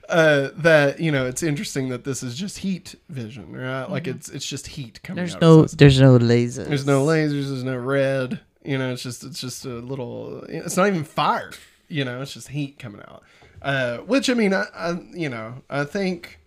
[0.09, 3.85] Uh, that you know, it's interesting that this is just heat vision, right?
[3.89, 5.17] Like it's it's just heat coming.
[5.19, 6.67] There's out no there's no lasers.
[6.67, 7.49] There's no lasers.
[7.49, 8.41] There's no red.
[8.65, 10.45] You know, it's just it's just a little.
[10.49, 11.51] It's not even fire.
[11.89, 13.23] You know, it's just heat coming out.
[13.63, 16.41] Uh, which I mean, I, I you know I think,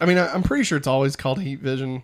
[0.00, 2.02] I mean I, I'm pretty sure it's always called heat vision.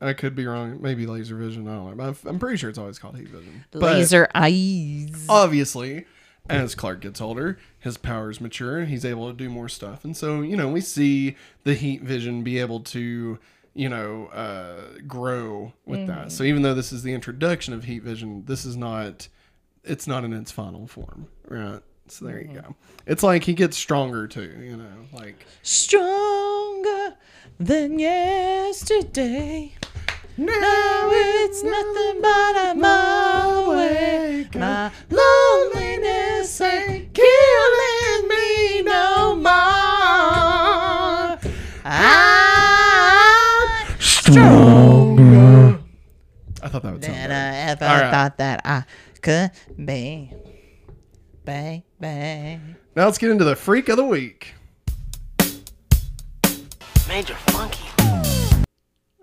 [0.00, 0.80] I could be wrong.
[0.80, 1.66] Maybe laser vision.
[1.66, 2.14] I don't know.
[2.22, 3.64] But I'm, pretty sure it's always called heat vision.
[3.72, 5.26] But laser eyes.
[5.28, 6.04] obviously,
[6.48, 8.84] as Clark gets older, his powers mature.
[8.84, 12.42] He's able to do more stuff, and so you know we see the heat vision
[12.42, 13.38] be able to
[13.74, 16.32] you know uh, grow with that.
[16.32, 19.28] So even though this is the introduction of heat vision, this is not
[19.84, 21.80] it's not in its final form, right?
[22.08, 22.74] So there you go.
[23.06, 24.58] It's like he gets stronger too.
[24.60, 27.14] You know, like Stronger
[27.58, 29.74] than yesterday.
[30.36, 34.48] Now it's nothing but a mile away.
[34.54, 37.97] My loneliness ain't killing
[44.32, 45.78] stronger
[46.62, 47.34] I thought that would sound than better.
[47.34, 48.10] I ever All right.
[48.10, 48.84] thought that I
[49.22, 49.50] could
[49.86, 50.32] be.
[51.44, 52.76] Bang, bang.
[52.96, 54.54] Now let's get into the freak of the week.
[57.06, 57.88] Major Funky.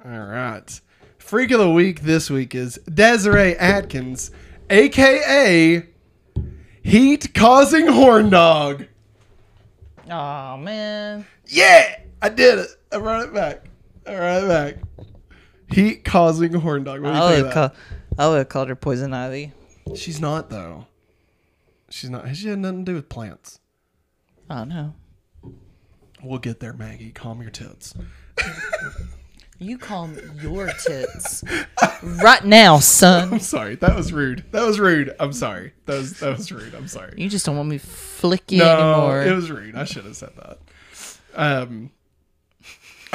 [0.03, 0.81] All right.
[1.17, 4.31] Freak of the week this week is Desiree Atkins,
[4.69, 5.85] aka
[6.83, 8.85] Heat Causing Horn Dog.
[10.09, 11.25] Oh man.
[11.47, 12.67] Yeah, I did it.
[12.91, 13.65] I brought it back.
[14.07, 14.75] I brought back.
[15.71, 17.01] Heat Causing Horn Dog.
[17.01, 17.75] What do you I think would of call, that?
[18.23, 19.51] I would have called her poison ivy.
[19.95, 20.87] She's not though.
[21.89, 22.27] She's not.
[22.27, 23.59] Has she had nothing to do with plants.
[24.49, 24.93] I don't know.
[26.23, 27.11] We'll get there, Maggie.
[27.11, 27.93] Calm your tits.
[29.57, 31.43] You calm your tits
[32.03, 33.33] right now, son.
[33.33, 33.75] I'm sorry.
[33.75, 34.43] That was rude.
[34.51, 35.15] That was rude.
[35.19, 35.71] I'm sorry.
[35.85, 36.75] That was that was rude.
[36.75, 37.13] I'm sorry.
[37.17, 39.23] You just don't want me to flick you No, anymore.
[39.23, 39.75] it was rude.
[39.75, 40.59] I should have said that.
[41.35, 41.91] Um,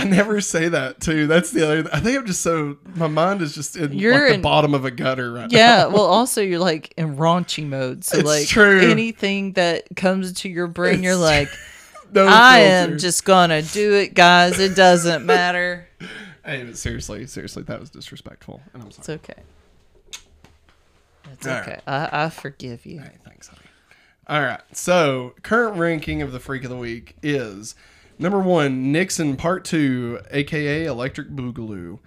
[0.00, 1.26] I never say that too.
[1.26, 1.88] That's the other.
[1.92, 2.76] I think I'm just so.
[2.94, 5.84] My mind is just in You're like the in- bottom of a gutter right yeah,
[5.84, 5.90] now.
[5.90, 8.80] well, also you're like in raunchy mode, so It's like true.
[8.80, 11.48] anything that comes into your brain, you're It's like,
[12.12, 14.58] No I am just gonna do it, guys.
[14.58, 15.86] It doesn't matter.
[16.42, 19.16] Hey, but seriously, seriously, that was disrespectful, and I'm sorry.
[19.16, 19.42] It's okay.
[21.32, 21.62] It's All right.
[21.68, 21.80] okay.
[21.86, 23.00] I, I forgive you.
[23.00, 23.60] Hey, thanks, honey.
[24.26, 24.60] All right.
[24.72, 27.74] So, current ranking of the freak of the week is
[28.20, 31.98] number one, Nixon Part Two, aka Electric Boogaloo.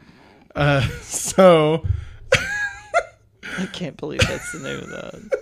[0.55, 1.85] Uh, so,
[3.59, 5.39] I can't believe that's the name of that.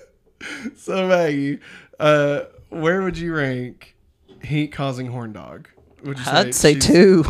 [0.77, 1.59] so Maggie,
[1.99, 3.95] uh, where would you rank
[4.43, 5.67] Heat Causing Horn Dog?
[6.03, 7.23] Would you I'd say two.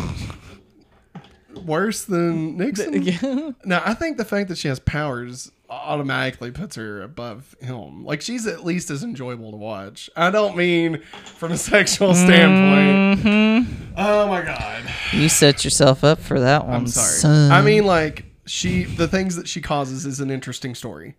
[1.64, 3.02] Worse than Nixon?
[3.02, 3.50] yeah.
[3.64, 8.04] Now, I think the fact that she has powers automatically puts her above him.
[8.04, 10.10] Like, she's at least as enjoyable to watch.
[10.16, 13.24] I don't mean from a sexual standpoint.
[13.24, 13.94] Mm-hmm.
[13.96, 14.84] Oh my god.
[15.12, 16.74] You set yourself up for that one.
[16.74, 17.08] I'm sorry.
[17.08, 17.52] son.
[17.52, 21.16] I mean, like, she, the things that she causes is an interesting story,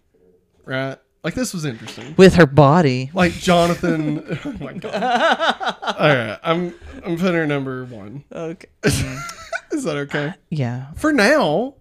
[0.65, 0.97] right?
[1.23, 2.15] Like, this was interesting.
[2.17, 3.09] with her body.
[3.13, 4.37] Like, Jonathan.
[4.45, 5.75] oh my god.
[5.81, 6.39] All right.
[6.43, 6.73] I'm,
[7.03, 8.25] I'm putting her number one.
[8.31, 8.67] Okay.
[8.83, 10.33] Is that okay?
[10.49, 10.91] Yeah.
[10.93, 11.75] For now,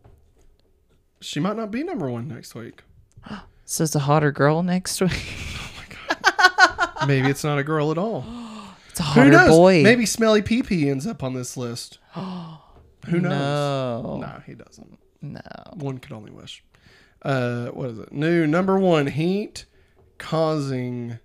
[1.23, 2.83] she might not be number one next week.
[3.65, 5.13] So it's a hotter girl next week.
[5.55, 5.85] Oh my
[6.99, 7.09] god.
[7.09, 8.25] Maybe it's not a girl at all.
[8.91, 9.49] It's a Who hotter knows?
[9.49, 9.83] boy.
[9.83, 11.99] Maybe Smelly Pee Pee ends up on this list.
[12.15, 13.23] Who knows?
[13.23, 14.17] No.
[14.21, 14.99] No, he doesn't.
[15.23, 15.41] No.
[15.75, 16.63] One could only wish.
[17.23, 18.13] Uh, what is it?
[18.13, 19.65] New number one heat
[20.19, 21.19] causing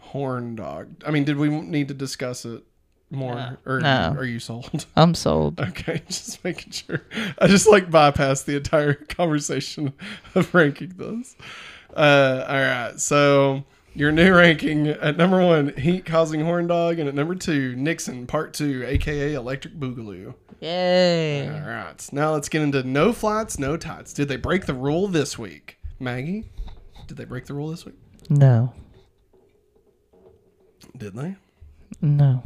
[0.00, 1.02] horn dog.
[1.06, 2.62] I mean, did we need to discuss it
[3.10, 3.56] more, No.
[3.66, 4.14] or No.
[4.16, 4.86] are you sold?
[4.96, 5.60] I'm sold.
[5.60, 7.02] Okay, just making sure.
[7.38, 9.92] I just like bypassed the entire conversation
[10.34, 11.36] of ranking those.
[11.96, 17.08] Uh, all right, so your new ranking at number one, Heat Causing Horn Dog, and
[17.08, 20.34] at number two, Nixon Part Two, aka Electric Boogaloo.
[20.60, 21.48] Yay.
[21.48, 24.12] All right, now let's get into no flights, no tights.
[24.12, 26.50] Did they break the rule this week, Maggie?
[27.06, 27.94] Did they break the rule this week?
[28.28, 28.74] No.
[30.96, 31.36] Did they?
[32.02, 32.42] No.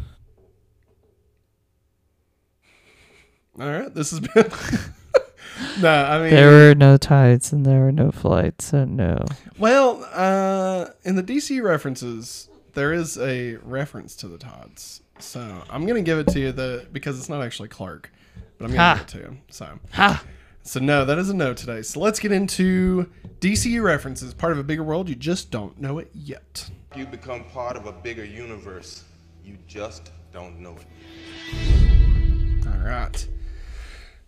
[3.60, 4.50] All right, this has been.
[5.82, 9.26] no, I mean There were no tights and there were no flights, so no.
[9.58, 15.02] Well, uh, in the DC references, there is a reference to the Todds.
[15.18, 18.10] So I'm gonna give it to you the because it's not actually Clark,
[18.56, 18.94] but I'm gonna Ha.
[18.94, 19.36] give it to you.
[19.50, 20.24] So Ha!
[20.62, 21.82] so no, that is a no today.
[21.82, 25.10] So let's get into DCU references, part of a bigger world.
[25.10, 26.70] You just don't know it yet.
[26.96, 29.04] You become part of a bigger universe.
[29.44, 32.66] You just don't know it.
[32.66, 33.28] All right.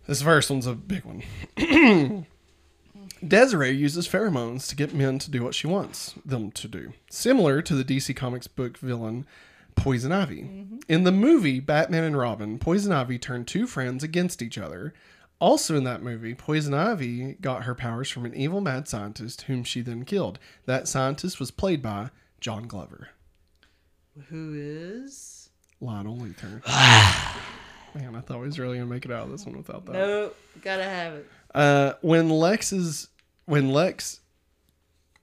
[0.07, 1.23] This first one's a big one.
[3.27, 7.61] Desiree uses pheromones to get men to do what she wants them to do, similar
[7.63, 9.25] to the DC Comics book villain
[9.75, 10.43] Poison Ivy.
[10.43, 10.77] Mm-hmm.
[10.87, 14.93] In the movie Batman and Robin, Poison Ivy turned two friends against each other.
[15.39, 19.63] Also in that movie, Poison Ivy got her powers from an evil mad scientist whom
[19.63, 20.37] she then killed.
[20.65, 23.09] That scientist was played by John Glover.
[24.29, 25.49] Who is?
[25.81, 26.61] Lionel Luthor.
[27.95, 29.93] Man, I thought we was really gonna make it out of this one without that.
[29.93, 30.37] Nope.
[30.61, 31.29] Gotta have it.
[31.53, 33.07] Uh, when Lex is
[33.45, 34.19] when Lex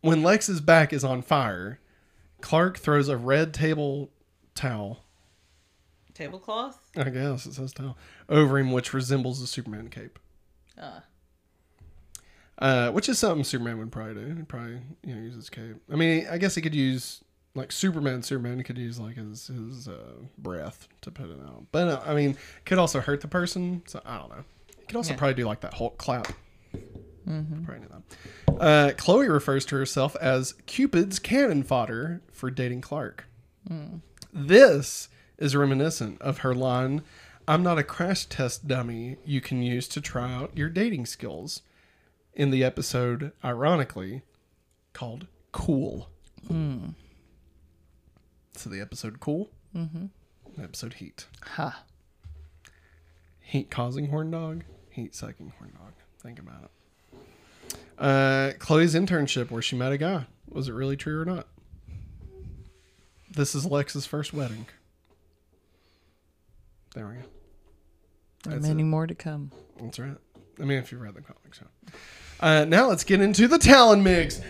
[0.00, 1.78] when Lex's back is on fire,
[2.40, 4.10] Clark throws a red table
[4.54, 5.04] towel.
[6.14, 6.78] Tablecloth?
[6.96, 7.96] I guess it says towel
[8.28, 10.18] over him, which resembles the Superman cape.
[10.80, 11.04] Ah.
[12.58, 14.34] Uh, which is something Superman would probably do.
[14.34, 15.76] He'd probably you know use his cape.
[15.90, 17.22] I mean, I guess he could use
[17.54, 18.22] like Superman.
[18.22, 22.14] Superman could use like his his uh, breath to put it out, but uh, I
[22.14, 23.82] mean, could also hurt the person.
[23.86, 24.44] So I don't know.
[24.78, 25.18] He could also Yeah.
[25.18, 26.28] probably do like that Hulk clap.
[27.24, 27.88] Probably do
[28.48, 28.60] that.
[28.60, 33.26] Uh, Chloe refers to herself as Cupid's cannon fodder for dating Clark.
[34.32, 35.08] This
[35.38, 37.02] is reminiscent of her line,
[37.46, 41.62] I'm not a crash test dummy you can use to try out your dating skills,
[42.34, 44.22] in the episode, ironically,
[44.92, 46.08] called Cool.
[48.54, 50.06] So the episode Cool, mm-hmm.
[50.56, 51.26] the episode Heat.
[51.42, 51.82] Ha.
[53.40, 55.92] Heat causing horn dog, heat sucking horn dog.
[56.22, 56.70] Think about it.
[57.98, 60.26] Uh, Chloe's internship where she met a guy.
[60.48, 61.46] Was it really true or not?
[63.30, 64.66] This is Lex's first wedding.
[66.94, 67.20] There we go.
[68.44, 68.86] That's Many it.
[68.86, 69.50] more to come.
[69.80, 70.16] That's right.
[70.60, 71.92] I mean, if you read the comics, yeah.
[72.40, 74.38] Uh, now let's get into the Talon mix.
[74.38, 74.44] Hey,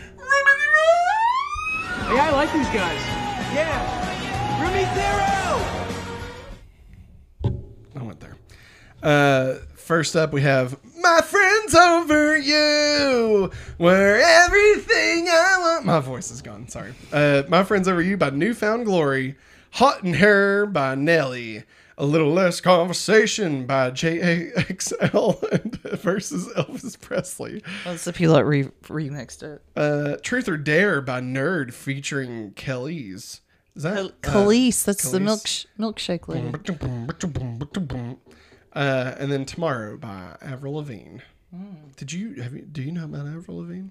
[2.18, 3.31] I like these guys.
[3.54, 4.62] Yeah.
[4.62, 5.60] Rumi Zero!
[7.96, 8.36] I went there.
[9.02, 15.84] Uh, first up, we have My Friends Over You, where everything I want.
[15.84, 16.94] My voice is gone, sorry.
[17.12, 19.36] Uh, My Friends Over You by New Found Glory,
[19.72, 21.64] Hot in Herre by Nelly,
[21.98, 28.70] A Little Less Conversation by JXL and versus Elvis Presley, That's the people that re-
[28.84, 29.62] remixed it.
[29.76, 33.40] uh, Truth or Dare by N.E.R.D featuring Kelis.
[33.74, 35.40] Is that uh, Kelis, that's the milk
[35.78, 36.52] milkshake lady.
[38.74, 41.18] Uh, and then tomorrow by Avril Lavigne.
[41.54, 41.64] Hmm.
[41.96, 43.88] Did you have you do you know about Avril Lavigne?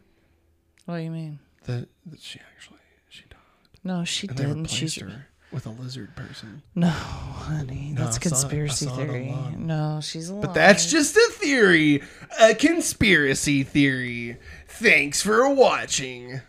[0.86, 1.40] What do you mean?
[1.66, 2.80] That, that she actually
[3.10, 3.38] she died.
[3.84, 4.64] No, she And they didn't.
[4.64, 6.64] replaced She's her with a lizard person.
[6.74, 7.94] no, honey.
[7.96, 9.30] That's I saw it- I conspiracy saw it theory.
[9.30, 9.68] online.
[9.68, 10.42] No, she's alive.
[10.42, 12.02] But that's just a theory,
[12.40, 14.38] a conspiracy theory.
[14.68, 16.42] Thanks for watching.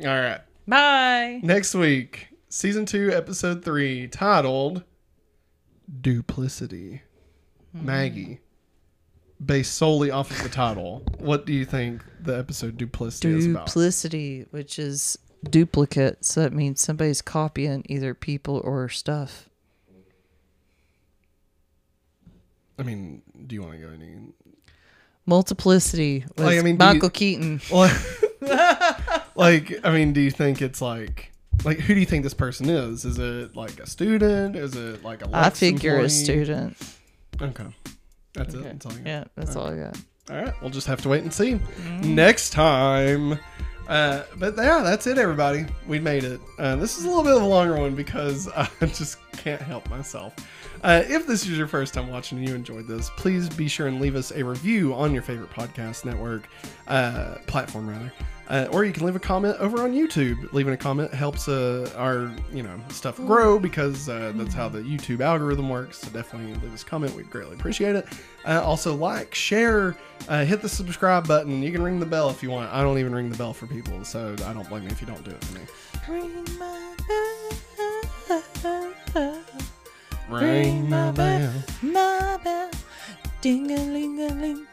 [0.00, 0.40] All right.
[0.66, 1.40] bye.
[1.42, 4.84] Next week, season two, episode three, titled
[6.00, 7.02] Duplicity.
[7.76, 7.86] Hmm.
[7.86, 8.40] Maggie.
[9.44, 13.66] Based solely off of the title, what do you think the episode Duplicity is about?
[13.66, 15.18] Duplicity, which is
[15.50, 19.50] duplicate, so that means somebody's copying either people or stuff.
[22.78, 24.16] I mean, do you want to go any?
[25.26, 27.60] Multiplicity with Like, I mean, do you- Michael Keaton.
[29.34, 31.33] like, I mean, do you think it's like,
[31.64, 33.04] like, who do you think this person is?
[33.04, 34.56] Is it like a student?
[34.56, 35.28] Is it like a?
[35.32, 36.08] I figure a employee?
[36.08, 36.76] student.
[37.40, 37.66] Okay,
[38.34, 38.62] that's it.
[38.62, 38.92] That's all.
[39.04, 39.98] Yeah, that's all I got.
[40.30, 41.60] All right, we'll just have to wait and see
[42.02, 43.38] next time.
[43.88, 45.66] Uh, but yeah, that's it, everybody.
[45.86, 46.40] We made it.
[46.58, 49.88] Uh, this is a little bit of a longer one because I just can't help
[49.90, 50.34] myself.
[50.82, 53.86] Uh, if this is your first time watching and you enjoyed this, please be sure
[53.86, 56.48] and leave us a review on your favorite podcast network,
[56.88, 58.12] uh, platform rather.
[58.48, 60.52] Uh, or you can leave a comment over on YouTube.
[60.52, 64.80] Leaving a comment helps uh, our you know stuff grow because uh, that's how the
[64.80, 65.98] YouTube algorithm works.
[65.98, 67.14] So definitely leave us a comment.
[67.14, 68.06] We'd greatly appreciate it.
[68.44, 69.96] Uh, also like, share,
[70.28, 71.62] uh, hit the subscribe button.
[71.62, 72.70] You can ring the bell if you want.
[72.72, 75.06] I don't even ring the bell for people, so I don't blame you if you
[75.06, 75.64] don't do it for me.
[76.06, 78.42] Ring my bell.
[80.30, 81.10] Ring my
[82.42, 82.70] bell,
[83.40, 84.66] ding a ling a ling.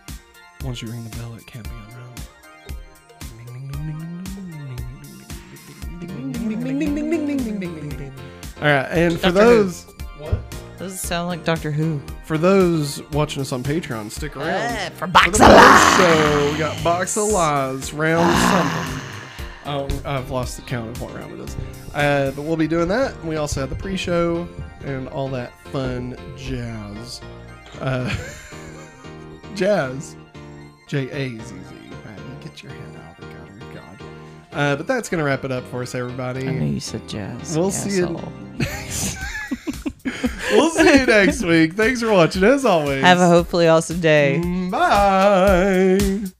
[0.64, 2.01] Once you ring the bell, it can't be unrung.
[8.58, 9.86] All right, and for those
[10.78, 12.02] Does it sound like Doctor Who?
[12.26, 14.92] for those watching us on Patreon, stick around.
[14.94, 19.08] for For Box of post show, we got Box of Lies, round something.
[19.64, 21.56] Oh, I've lost the count of what round it is.
[21.94, 23.24] Uh, but we'll be doing that.
[23.24, 24.48] We also have the pre-show
[24.84, 27.22] and all that fun jazz.
[27.80, 28.12] Uh,
[29.56, 30.16] jazz.
[30.88, 31.76] J A Z Z.
[32.44, 32.91] Get your head
[34.54, 36.48] Uh, but that's gonna wrap it up for us, everybody.
[36.48, 37.58] I knew you said jazz.
[37.58, 38.08] We'll see you-
[40.52, 41.74] we'll see you next week.
[41.74, 43.02] Thanks for watching, as always.
[43.04, 44.40] Have a hopefully awesome day.
[44.70, 46.32] Bye.